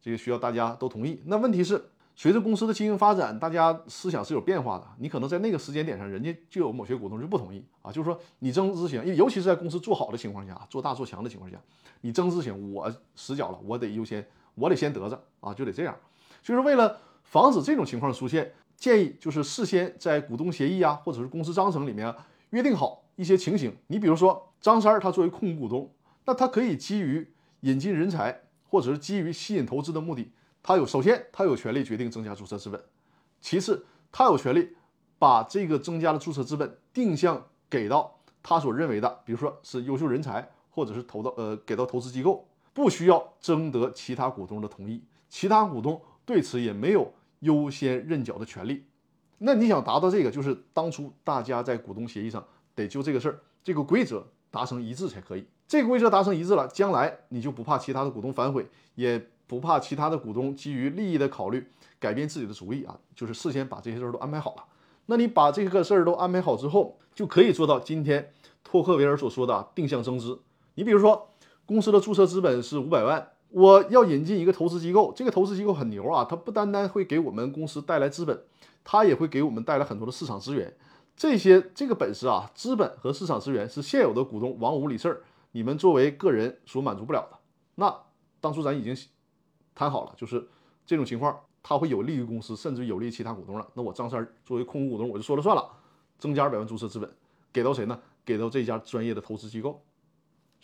[0.02, 1.22] 这个需要大家都同意。
[1.26, 1.84] 那问题是？
[2.18, 4.88] 随着公司的经营发展，大家思想是有变化的。
[5.00, 11.60] 你可能在那个时间点上，人家就有某些股东就不同意啊，就是说你增资行，尤其是在公司做好的情况下，做大做强的情况下，
[12.00, 15.94] 你增资行，我实缴了，我得优先，我得先得着啊，就得这样。
[16.42, 22.16] 就是为了防止这种情况出现，建议就是事先在股东协议啊，或者是公司章程里面
[22.52, 23.76] 约定好一些情形。
[23.88, 25.94] 你比如说张三儿他作为控股股东，
[26.26, 28.42] 那他可以基于引进人才。
[28.68, 32.84] 或者是基于吸引投资的目的，他有首先他有权利决定增加注册资本，
[33.40, 34.76] 其次他有权利
[35.18, 48.84] 把这个增加的注册资本定向给到他所认为的，比如说是优秀人才，或者是投到呃给到投资机构，不需要征得其他股东的同意，其他股东对此也没有优先认缴的权利。
[49.38, 52.46] 那你想达到这个，就是当初大家在股东协议上
[52.76, 55.46] 得就这个事儿，这个规则达成一致才可以。
[55.68, 61.66] 这个规则达成一致了，将来你就不怕其他的股东反悔，也不怕其他的股东基于利益的考虑
[62.00, 63.00] 改变自己的主意啊。
[63.16, 64.64] 就是事先把这些事儿都安排好了。
[65.08, 68.32] 那你把这个事儿都安排好之后，就可以做到今天
[68.64, 70.40] 托克维尔所说的定向增资。
[70.76, 71.30] 你比如说，
[71.66, 78.40] 公司的注册资本是五百万，我要引进一个投资机构，这个投资机构很牛啊，它不单单会给我们公司带来资本，
[78.84, 80.72] 它也会给我们带来很多的市场资源。
[81.16, 85.22] 这些这个本事啊，资本和市场资源是现有的股东王五李四儿。
[85.52, 87.38] 你们作为个人所满足不了的，
[87.76, 87.96] 那
[88.42, 88.94] 当初咱已经
[89.74, 90.46] 谈好了，就是
[90.86, 93.66] 这种情况，它会有利于公司，甚至有利于其他股东了。
[93.74, 95.66] 那我张三作为控股股东，我就说了算了，
[96.20, 97.10] 增加二百万注册资本，
[97.54, 97.98] 给到谁呢？
[98.26, 99.82] 给到这家专业的投资机构，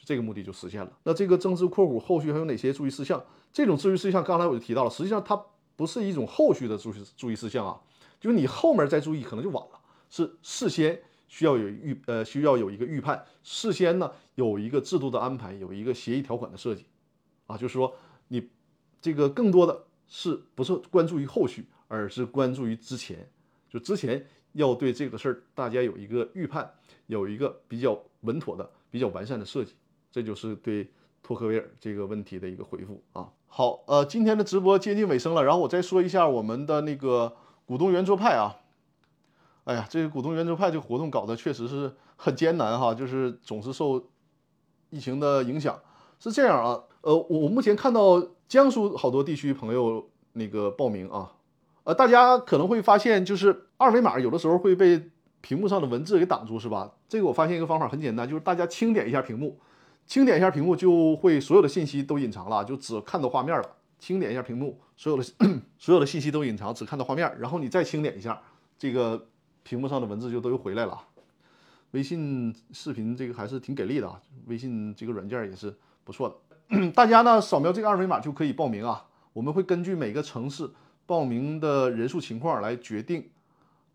[0.03, 0.91] 这个目的就实现了。
[1.03, 3.23] 那这个增资扩股后续还有哪些注意事项？
[3.53, 5.41] 这种注意事项刚才我就提到了，实际上它
[5.77, 7.79] 不是一种后续的注意注意事项啊，
[8.19, 9.79] 就是你后面再注意可能就晚了，
[10.11, 11.01] 是事先。
[11.33, 16.85] 需要有预呃，需要有一个预判，事先呢有一个制度的安排，有一个协议条款的设计，
[17.47, 17.95] 啊，就是说
[18.27, 18.49] 你
[18.99, 23.31] 这个更多的是不是关注于后续，而是关注于之前，
[23.69, 26.69] 就之前要对这个事儿大家有一个预判，
[27.07, 29.73] 有一个比较稳妥的、比较完善的设计，
[30.11, 30.85] 这就是对
[31.23, 33.31] 托克维尔这个问题的一个回复啊。
[33.47, 38.57] 好，呃，今天的直播接近尾声了，然后我再说一下我们的那个股东圆桌派啊。
[39.71, 44.09] 哎呀，这个股东圆桌派这个活动搞得确实是很艰难哈，就是总是受
[44.89, 45.79] 疫情的影响。
[46.19, 51.31] 是这样啊，呃，我我目前看到江苏好多地区朋友那个报名啊，
[51.85, 55.09] 呃，大家可能会发现，就是二维码有的时候会被
[55.39, 56.91] 屏幕上的文字给挡住，是吧？
[57.07, 59.57] 这个我发现一个方法很简单，就是大家轻点一下屏幕，
[60.05, 63.69] 轻点一下屏幕就会所有的信息都隐藏了，就只看到画面了。
[63.97, 65.23] 轻点一下屏幕，所有的
[65.79, 68.41] 所有的信息都隐藏，只看到画面，然后你再轻点一下
[68.77, 69.27] 这个。
[69.63, 71.01] 屏幕上的文字就都又回来了。
[71.91, 76.91] 微信视频这个还是挺给力的啊，微信这个软件也是不错的。
[76.95, 79.05] 大家呢扫描这个二维码就可以报名啊。
[79.33, 80.69] 我们会根据每个城市
[81.05, 83.29] 报名的人数情况来决定，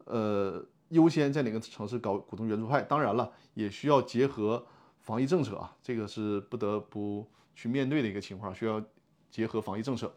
[0.05, 2.83] 呃，优先在哪个城市搞股东圆桌派。
[2.83, 4.65] 当然了，也需要结合
[5.01, 8.83] 防疫政策啊，这个是不得不去面对的一个情况，需要
[9.31, 10.13] 结合防疫政策。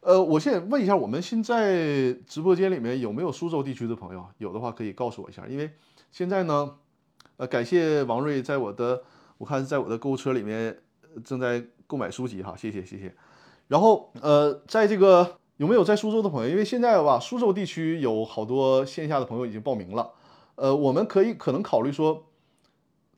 [0.00, 4.24] 呃，我先问一下，我们现在直播间里面有没有苏州地区的朋友？
[4.38, 5.68] 有的话可以告诉我一下，因为
[6.12, 6.76] 现在呢，
[7.38, 9.02] 呃，感谢王瑞在我的，
[9.38, 10.78] 我看在我的购物车里面
[11.24, 13.12] 正在购买书籍哈，谢谢谢谢。
[13.66, 16.50] 然后呃，在这个有没有在苏州的朋友？
[16.50, 20.12] 因为现在吧，苏州地区有好多线下的朋友已经报名了，
[20.54, 22.26] 呃，我们可以可能考虑说，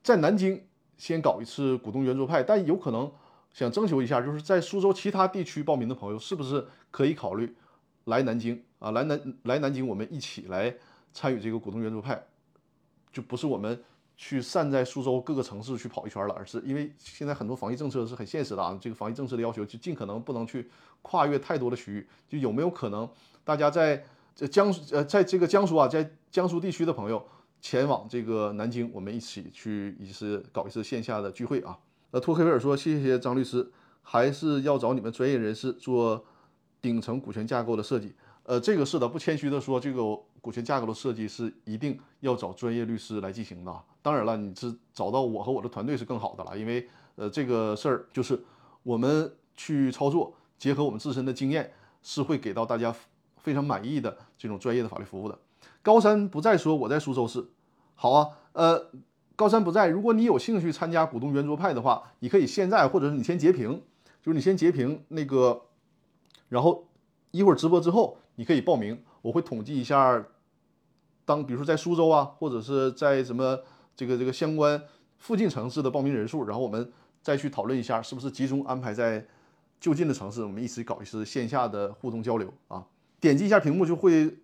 [0.02, 0.64] 在南京
[0.96, 3.12] 先搞一次股东圆桌派，但有可能。
[3.52, 7.56] 想征求一下，就是在苏州其他地区报名的朋友，是不是可以考虑
[8.04, 8.92] 来南京啊？
[8.92, 10.74] 来南来南京，我们一起来
[11.12, 12.22] 参与这个股东圆桌派，
[13.12, 13.82] 就不是我们
[14.16, 18.78] 去散在苏州各个城市去跑一圈了，而是因为现在很多防疫政策是很现实的啊。
[18.80, 20.70] 这个防疫政策的要求，就尽可能不能去
[21.02, 22.06] 跨越太多的区域。
[22.28, 23.08] 就有没有可能，
[23.44, 27.26] 大家在这江呃，在这个江苏啊，在江苏地区的朋友
[27.60, 31.78] 前往这个南京，我们一起去一次搞一次线下的聚会啊？
[32.10, 36.24] 呃，托克维尔说：“谢谢张律师，还是要找你们专业人士做
[36.80, 38.14] 顶层股权架构的设计。
[38.44, 40.02] 呃，这个是的，不谦虚的说，这个
[40.40, 43.82] 股权架构的设计是一定要找专业律师来进行的。
[44.00, 48.42] 当然了，你是找到我和我的团队是更好的了，因为呃，这个事儿就是
[48.82, 51.70] 我们去操作，结合我们自身的经验，
[52.02, 52.94] 是会给到大家
[53.36, 55.38] 非常满意的这种专业的法律服务的。
[55.82, 57.46] 高山不再说我在苏州市，
[57.94, 58.90] 好啊，呃。”
[59.38, 63.80] 高山不在，如果你有兴趣参加股东圆桌派的话，你可以现在，或者是你先截屏，
[64.20, 65.62] 就是你先截屏那个，
[66.48, 66.88] 然后
[67.30, 70.26] 一会儿直播之后，你可以报名，我会统计一下，
[71.24, 73.56] 当比如说在苏州啊，或者是在什么
[73.94, 74.82] 这个这个相关
[75.18, 76.90] 附近城市的报名人数，然后我们
[77.22, 79.24] 再去讨论一下，是不是集中安排在
[79.78, 82.84] 就近的城市，我们一起搞一次线下的互动交流啊。
[83.20, 84.36] 点击一下屏幕就会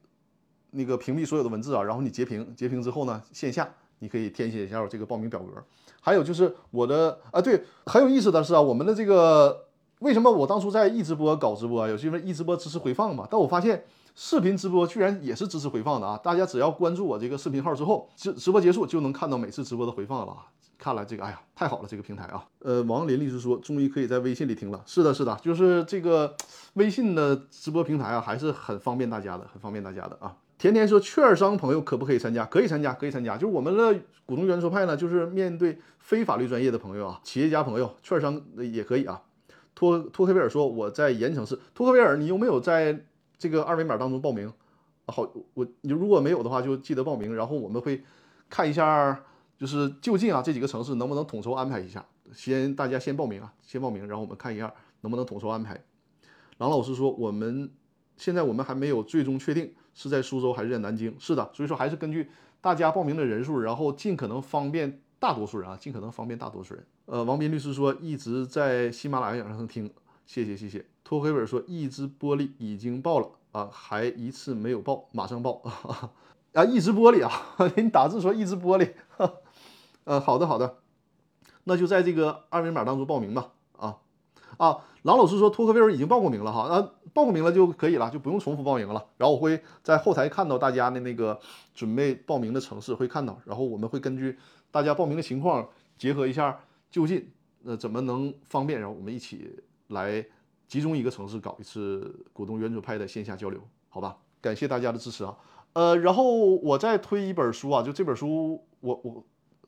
[0.71, 3.69] 那个屏蔽所有的文字啊，然后你截屏，截屏之后呢，线下。
[4.05, 5.65] 你可以填写一下我这个报名表格，
[6.03, 9.65] 还有就是我的啊，对，很有意思的是啊，我们的这个
[10.01, 11.89] 为什么我当初在易直播搞直播啊？
[11.89, 13.83] 有些因为易直播支持回放嘛，但我发现
[14.15, 16.21] 视频直播居然也是支持回放的啊！
[16.23, 20.37] 大家只要关注我这个视频号之后，直直播结束就能看到每次直播的回放了。
[20.77, 22.45] 看来这个，哎呀，太好了，这个平台啊。
[22.59, 24.83] 呃，王林律师说，终于可以在微信里听了。
[24.85, 26.37] 是的，是的，就是这个
[26.75, 30.37] 微信的直播平台啊，还是很方便大家的，很方便大家的啊。
[30.65, 32.47] 甜甜说，券商朋友可不可以参加？
[32.47, 33.37] 可以参加，可以参加。
[33.37, 39.21] 就是我们的股东圆桌派呢，就是面对非法律专业的朋友啊，企业家朋友，券商也可以啊。
[39.75, 41.61] 托托克维尔说，我在盐城市。
[41.75, 42.99] 托克维尔，你有没有在
[43.37, 44.51] 这个二维码当中报名？
[45.05, 47.35] 好，我你如果没有的话，就记得报名。
[47.35, 48.03] 然后我们会
[48.49, 49.23] 看一下，
[49.59, 52.03] 就是就近啊这几个城市能不能统筹安排一下。
[52.33, 55.79] 先大家先报名啊，先报名，然后我们看一下能不能统筹安排。
[56.57, 57.71] 郎老师说，我们
[58.17, 59.75] 现在我们还没有最终确定。
[59.95, 61.15] 是在苏州还是在南京？
[61.19, 62.29] 是的，所以说还是根据
[62.61, 66.85] 大家报名的人数，然后尽可能方便大多数人啊，尽可能方便大多数人。
[67.07, 69.91] 呃，王斌律师说一直在喜马拉雅上听，
[70.27, 70.85] 谢谢谢谢。
[71.05, 75.61] 托黑本说一只玻璃已经爆了啊，还一次没有爆，马上爆
[76.55, 76.65] 啊！
[76.65, 77.31] 一只玻璃啊，
[77.77, 78.93] 你打字说一只玻璃，
[80.05, 80.79] 呃，好的好的，
[81.65, 83.99] 那就在这个二维码当中报名吧啊
[84.57, 84.79] 啊。
[85.05, 86.83] 郎老师说托克维尔已经报过名了哈，那，
[87.13, 89.05] 报过名了就可以了，就不用重复报名了。
[89.19, 91.39] 然后我会在后台看到大家的那个
[91.75, 94.39] 准备报名的城市会看到，然后我们会根据
[94.71, 96.59] 大家报名的情况，结合一下
[96.91, 97.31] 就近
[97.65, 100.25] 呃怎么能方便，然后我们一起来
[100.67, 104.17] 集中一个城市搞一次股东圆桌派的线下交流，好吧？
[104.41, 105.37] 感谢大家的支持啊，
[105.75, 106.25] 呃，然后
[106.57, 109.23] 我再推一本书啊，就这本书我我。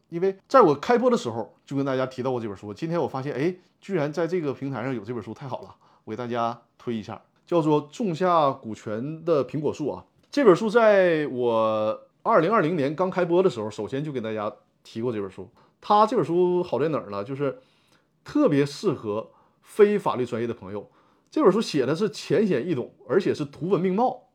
[0.08, 5.74] 因为在我开播的时候就跟大家提到过这本书，今天我发现，哎，居然在这个平台上有这本书，太好了！
[6.04, 10.04] 我给大家推一下，叫做《种下股权的苹果树》啊。
[10.30, 14.52] 这本书在我二零二零年刚开播的时候，首先就给大家
[14.84, 15.48] 提过这本书。
[15.80, 17.24] 它这本书好在哪儿呢？
[17.24, 17.58] 就是
[18.24, 19.30] 特别适合
[19.62, 20.90] 非法律专业的朋友。
[21.30, 24.28] 这本书写的是浅显易懂，而且是图文并茂，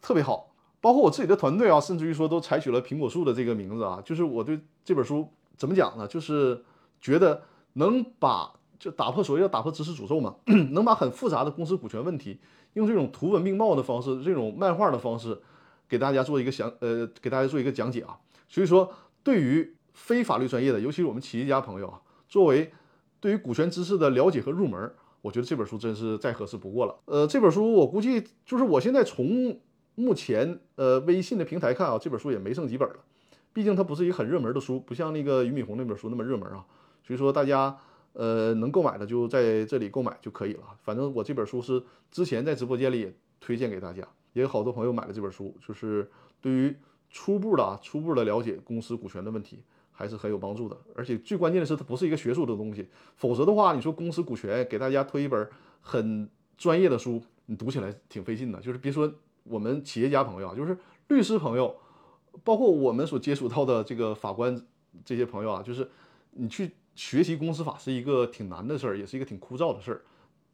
[0.00, 0.49] 特别好。
[0.80, 6.06] 包括我自己的团队啊，甚至于说都采取了“苹果树”的这个名字啊，就是我对这本书怎么讲呢？
[6.06, 6.64] 就是
[7.00, 7.42] 觉得
[7.74, 10.36] 能把就打破所谓要打破知识诅咒嘛，
[10.72, 12.40] 能把很复杂的公司股权问题
[12.72, 15.38] 用这种图文并茂的方式，这种漫画的方式
[15.86, 18.18] 给大家做一个详呃给大家做一个讲解啊。
[18.48, 18.90] 所以说，
[19.22, 22.72] 对于非法律专业的，尤其是我们企业家朋友啊，作为
[23.20, 26.96] 对于股权知识的了解和入门，我觉得这本书真是再合适不过了。
[27.04, 29.60] 呃，这本书我估计就是我现在从
[29.94, 32.96] 目前，呃，微信的平台看啊，这本书也没剩几本了。
[33.52, 36.64] 毕竟它不是一个很热门的书，不像那个俞敏洪那本书那么热门啊。
[37.02, 37.76] 所以说，大家
[38.12, 40.62] 呃能购买的就在这里购买就可以了。
[40.82, 46.08] 反正我这本书是之前在直播间里也推荐给大家，也有好多朋友买了这本书，就是
[46.40, 46.74] 对于
[47.10, 50.76] 初步的、初步的了解公司股权的问题还是很有帮助的。
[50.94, 52.88] 而且最关键的是，它不是一个学术的东西。
[53.16, 55.48] 否则的话，你说公司股权给大家推一本
[55.80, 58.60] 很专业的书，你读起来挺费劲的。
[58.60, 59.12] 就是别说。
[59.44, 60.76] 我们企业家朋友啊，就是
[61.08, 61.74] 律师朋友，
[62.44, 64.64] 包括我们所接触到的这个法官
[65.04, 65.88] 这些朋友啊，就是
[66.32, 70.02] 你去学习公司法是一个挺难的事儿，也是一个挺枯燥的事儿。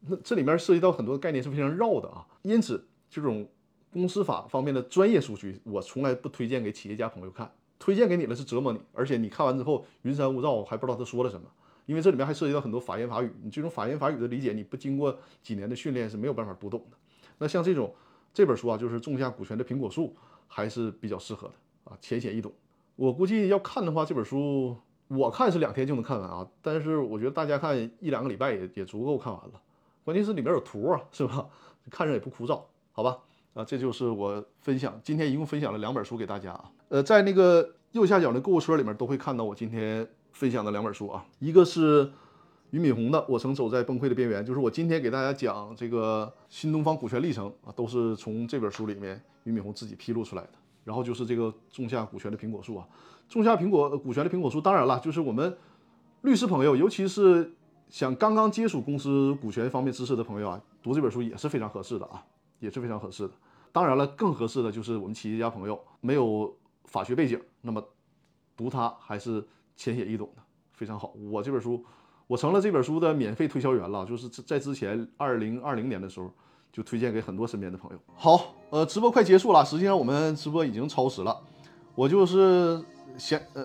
[0.08, 3.48] 那这里面涉及到很多概念是非常绕的啊，因此这种
[3.92, 7.52] 公司法方面的专业书籍，我从来不推荐给企业家朋友看。
[7.78, 11.46] 推荐给你了是折磨你，而且你看完之后云山雾罩，还不知道他说了什么，
[11.84, 16.96] 因为这里面还涉及到很多法言法语，你这种法言法语的理解，你不经过几年的训练是没有办法读懂的。
[17.38, 17.94] 那像这种。
[18.36, 20.14] 这本书啊，就是种下股权的苹果树，
[20.46, 22.52] 还是比较适合的啊，浅显易懂。
[22.94, 24.76] 我估计要看的话，这本书
[25.08, 29.52] 我看是两天就能看完啊，但是我觉得大家看一两个礼拜也也足够看完了。
[30.04, 31.48] 关键是里面有图啊，是吧？
[31.90, 32.60] 看着也不枯燥，
[32.92, 33.16] 好吧？
[33.54, 36.70] 啊，这就是我分享，今天一共分享了两本书给大家啊。
[36.90, 42.12] 呃，在那个右下角的购物车里面都会看到我今天分享的两本书啊，一个是。
[42.70, 50.50] 俞敏洪的《我曾走在崩溃的边缘》，就是我今天给大家讲这个新东方股权历程啊，都是从这本书里面俞敏洪自己披露出来的。
[50.84, 52.86] 然后就是这个种下股权的苹果树啊，
[53.28, 54.60] 种下苹果股权的苹果树。
[54.60, 55.56] 当然了，就是我们
[56.22, 57.54] 律师朋友，尤其是
[57.88, 62.24] 想刚刚接触公司股权方面知识的朋友啊，读这本书也是非常合适的啊，
[62.60, 63.34] 也是非常合适的。
[63.72, 67.82] 当然了，更合适的就是我们企业家朋友没有法学背景，那么
[68.56, 69.44] 读它还是
[69.76, 70.42] 浅显易懂的，
[70.72, 71.12] 非常好。
[71.30, 71.84] 我这本书。
[72.26, 76.28] 我成了这本书的免费推销员了，就是在之前二零二零年的时候
[76.72, 77.98] 就推荐给很多身边的朋友。
[78.16, 81.40] 好，呃，直播快结束了，实际上我们直播已经超时了。
[81.94, 82.84] 我就是
[83.16, 83.64] 闲呃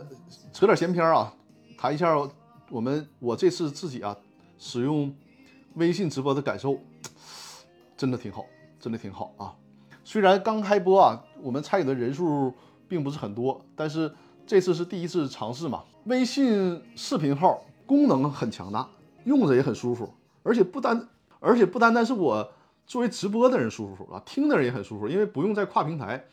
[0.53, 1.34] 扯点闲篇啊，
[1.76, 2.16] 谈一下
[2.70, 4.16] 我们我这次自己啊
[4.59, 5.12] 使用
[5.74, 6.78] 微信直播的感受，
[7.97, 8.45] 真的挺好，
[8.80, 9.55] 真的挺好啊。
[10.03, 12.53] 虽然刚开播啊，我们参与的人数
[12.88, 14.14] 并不是很多，但是
[14.45, 15.84] 这次是第一次尝试嘛。
[16.05, 17.59] 微信视频号。
[17.92, 18.88] 功能很强大，
[19.26, 20.14] 用着也很舒服，
[20.44, 21.10] 而且不单
[21.42, 22.54] 而且不单单是我
[22.88, 26.24] 作为直播的人舒服啊，听的人也很舒服，因为不用再跨平台。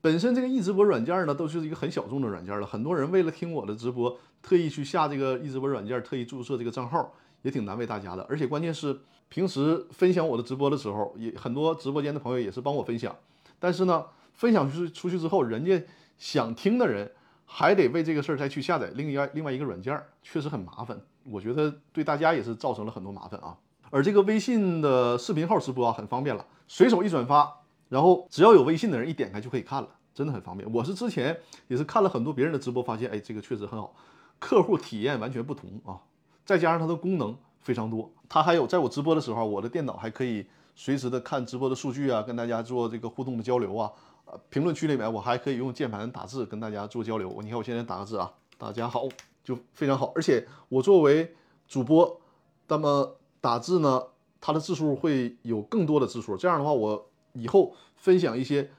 [0.00, 2.66] 本身这个易直播软件呢，都是一个很小众的软件了。
[2.66, 8.26] 很多人为了听我的直播，特意去下这个易直播软件，特意注册这个账号，也挺难为大家的。
[8.28, 8.98] 而且关键是，
[9.28, 13.14] 平时分享我的直播的时候，也很多直播间的朋友也是帮我分享。
[13.60, 14.04] 但是呢，
[14.34, 15.80] 分享出去出去之后，人家
[16.18, 17.08] 想听的人
[17.46, 21.00] 还得为这个事儿再去下载另外另外一个软件，确实很麻烦。
[21.24, 23.56] 我觉得对大家也是造成了很多麻烦啊。
[23.90, 27.60] 而这个微信的视频号直播啊，很方便了，随手一转发。
[27.88, 30.70] 然后只要有微信的人一点开就可以看了，真的很方便。
[30.72, 31.38] 我是之前
[31.68, 33.94] 也是看了很多别人的直播，发现哎，这个确实很好，
[34.40, 36.00] 客户体验完全不同啊。
[36.44, 40.44] 再加上它的功能非常多，它还有在我直播的时候，我的电脑还可以
[40.74, 43.92] 随时的看直播的数据啊，跟大家做这个互动的交流啊。
[44.26, 47.40] 呃，评论区里面我还可以用键盘打字跟大家做交流。
[47.42, 49.08] 你看我现在打个字啊，大家好，
[49.42, 50.12] 就非常好。
[50.14, 51.34] 而且我作为
[51.66, 52.20] 主播，
[52.68, 54.02] 那么打字呢，
[54.40, 57.10] 它的字数会有更多的字数，这样的话我。
[57.38, 58.70] 以后分享一些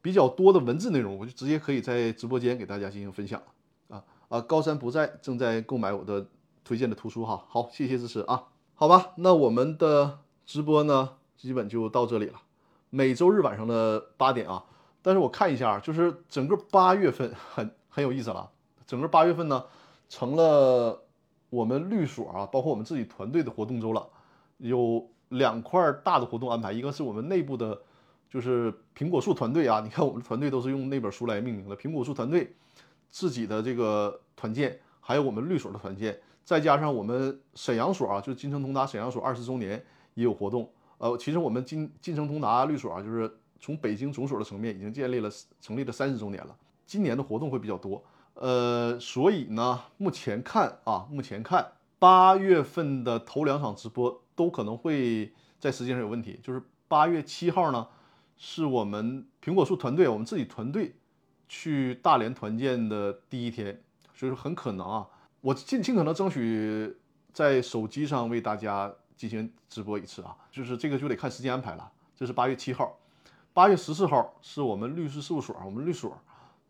[0.00, 3.42] 比较多的文字内容，我就直接可以在直播间给大家进行分享
[3.88, 4.40] 啊啊！
[4.40, 6.24] 高山不在，正在购买我的
[6.62, 7.44] 推荐的图书哈。
[7.48, 8.44] 好，谢谢支持啊。
[8.76, 12.40] 好吧，那我们的直播呢，基本就到这里了。
[12.90, 14.64] 每周日晚上的八点啊。
[15.06, 18.50] 但是我看一下，就是整个八月份很很有意思了。
[18.86, 19.62] 整个八月份呢，
[20.08, 20.98] 成了
[21.50, 24.08] 我们律所啊，包括我们自己团队的活动周了。
[24.56, 27.78] 有两块大的活动安排，一个是我们内部的。
[28.30, 31.76] 就是苹果树团队啊，你看我们团队都是用那本书来命名的。
[31.76, 32.56] 苹果树团队
[33.08, 39.84] 自己的这个团建，还有我们律所的团建，再加上我们沈阳所啊，就是金城通达沈阳所二十周年
[40.14, 40.68] 也有活动。
[40.98, 43.32] 呃，其实我们金金城通达律所啊，就是
[43.64, 46.54] 从北京总所的层面已经建立了成立了三十周年了。
[46.84, 48.04] 今年的活动会比较多，
[48.34, 57.88] 呃，所以呢，目前看啊，目前看八月份的头两场直播都可能会在时间上有问题，就是八月七号呢。
[58.36, 60.96] 是我们苹果树团队，我们自己团队
[61.48, 63.80] 去大连团建的第一天，
[64.12, 65.06] 所以说很可能啊，
[65.40, 66.94] 我尽尽可能争取
[67.32, 71.90] 在手机上为大家进行直播一次啊，就是这个就得看时间安排了。
[72.16, 72.98] 这是八月七号，
[73.54, 76.18] 八月十四号是我们律师事务所，我们律所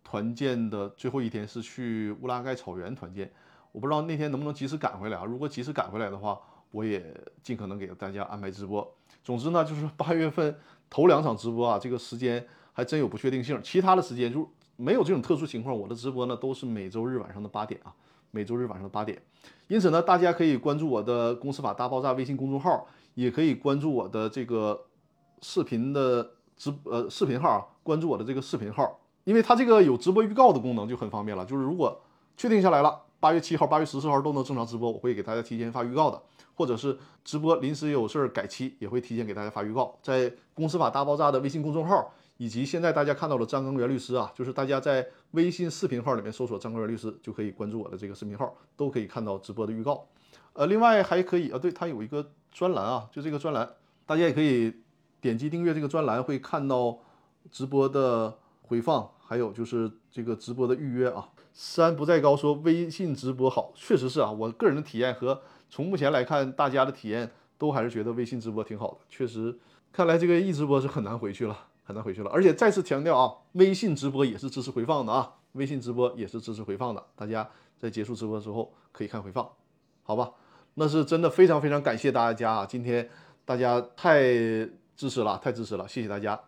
[0.05, 3.33] 团建的最后一天，是去乌拉盖草原团建。
[3.73, 5.25] 我不知道那天能不能及时赶回来啊？
[5.25, 6.39] 如果及时赶回来的话，
[6.71, 7.03] 我也
[7.43, 8.95] 尽可能给大家安排直播。
[9.23, 10.55] 总之呢，就是 八月份。
[10.91, 13.59] 头两场直播啊，这个时间还真有不确定性。
[13.65, 15.77] 其他的时间就没有这种特殊情况。
[15.77, 17.93] 我的直播呢都是每周日晚上的八点啊，
[18.31, 19.21] 每周日晚上的八点。
[19.69, 24.85] 因此呢，大家可以关注我的“公司法大爆炸”微信公众号，也可以关注我的这个
[25.41, 31.45] 视频的直呃视频号啊，关注我的这个视频号，因为它这个有直播预告的功能就很方便了。
[31.45, 32.01] 就是如果
[32.37, 36.21] 确定下来了，八月七号、八月十四号都能正常直播，我会给大家提前发预告的。
[36.57, 39.99] 或者是直播临时有事儿改期，也会提前给大家发预告。
[40.01, 50.07] 在公司法大爆炸的微信公众号，以及现在大家看到的张根元律师啊，就是大家在微信视频号里面搜索张根元律师，就可以关注我的这个视频号，都可以看到直播的预告。
[50.53, 53.69] 呃，另外还可以啊，对，它有一个专栏啊，就这个专栏，
[54.07, 54.73] 大家也可以
[55.25, 56.99] 点击订阅这个专栏，会看到
[57.51, 61.31] 直播的回放，还有就是这个直播的预约啊。
[61.55, 65.41] 山不在高说微信直播好，确实是啊，我个人的体验和。
[65.71, 68.99] 从目前来看，大家的体验都还是觉得微信直播挺好的。
[69.09, 69.59] 确实，
[69.91, 72.29] 看来这个易直播是很难回去了，很难回去了。
[72.29, 77.03] 而且再次强调啊，微信直播也是支持回放的啊，微信直播也是支持回放的。
[77.17, 77.49] 大家
[77.79, 79.49] 在结束直播之后可以看回放，
[80.03, 80.33] 好吧？
[80.75, 82.67] 那是真的非常非常感谢大家啊！
[82.67, 83.09] 今天
[83.47, 86.39] 大家太支持了，太支持了，谢谢大家。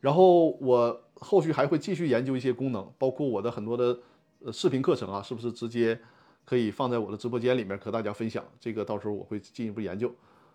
[0.00, 3.98] 然后我后续还会继续研究一些功能，包括我的很多的
[4.44, 5.98] 呃视频课程啊，是不是直接？
[6.42, 10.12] 可以放在我的直播间里面和大家分享，这个到时候我会进一步研究。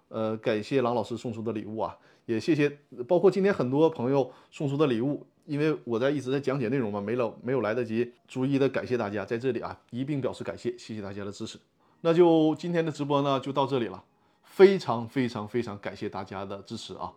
[0.09, 2.69] 呃，感谢郎老师送出的礼物啊，也谢谢
[3.07, 11.57] 包括今天很多朋友送出的礼物，因为我在一直在讲解内容嘛，没了没有来得及逐一的感谢大家，在这里啊一并表示感谢，谢谢大家的支持。
[12.01, 14.03] 那就今天的直播呢就到这里了，
[14.43, 17.13] 非常非常非常感谢大家的支持啊！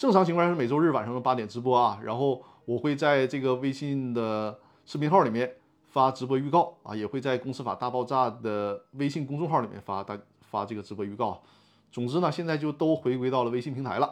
[0.00, 5.56] 正常情况下是每周日晚上的八点直播啊，然后我会在这个微信的视频号里面。
[5.88, 11.42] 发直播预告啊，也会在公司法大爆炸的微信公众号里面发大发这个直播预告。
[11.90, 14.08] 总之呢，现在就都回归到了微信平台了，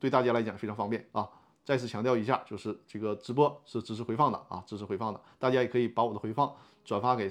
[0.00, 1.28] 对大家来讲非常方便啊。
[1.62, 5.20] 再次强调一下，就是这个直播是支持回放的啊，支持回放的。
[5.38, 6.50] 大家也可以把我的回放
[6.82, 7.30] 转发给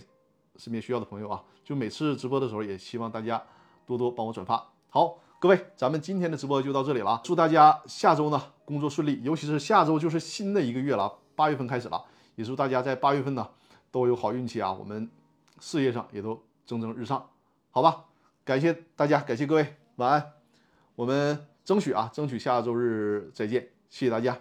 [0.57, 1.43] 身边需要的朋友啊。
[1.63, 3.43] 就每次直播的时候，也希望大家
[3.87, 4.63] 多多帮我转发。
[4.89, 7.21] 好，各位，咱们今天的直播就到这里了。
[7.23, 12.03] 祝大家下周呢工作顺利，尤其是下周就是新的一个月了，八月份开始了，
[12.35, 13.47] 也祝大家在八月份呢。
[13.89, 14.71] 都有好运气啊！
[14.71, 15.09] 我们
[15.61, 17.29] 事业上也都蒸蒸日上，
[17.71, 18.03] 好吧？
[18.43, 20.33] 感谢大家，感谢各位，晚安。
[20.95, 24.37] 我们争取啊，争取下周日再见，谢谢大家，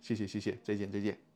[0.00, 1.27] 谢谢谢谢，再见再见。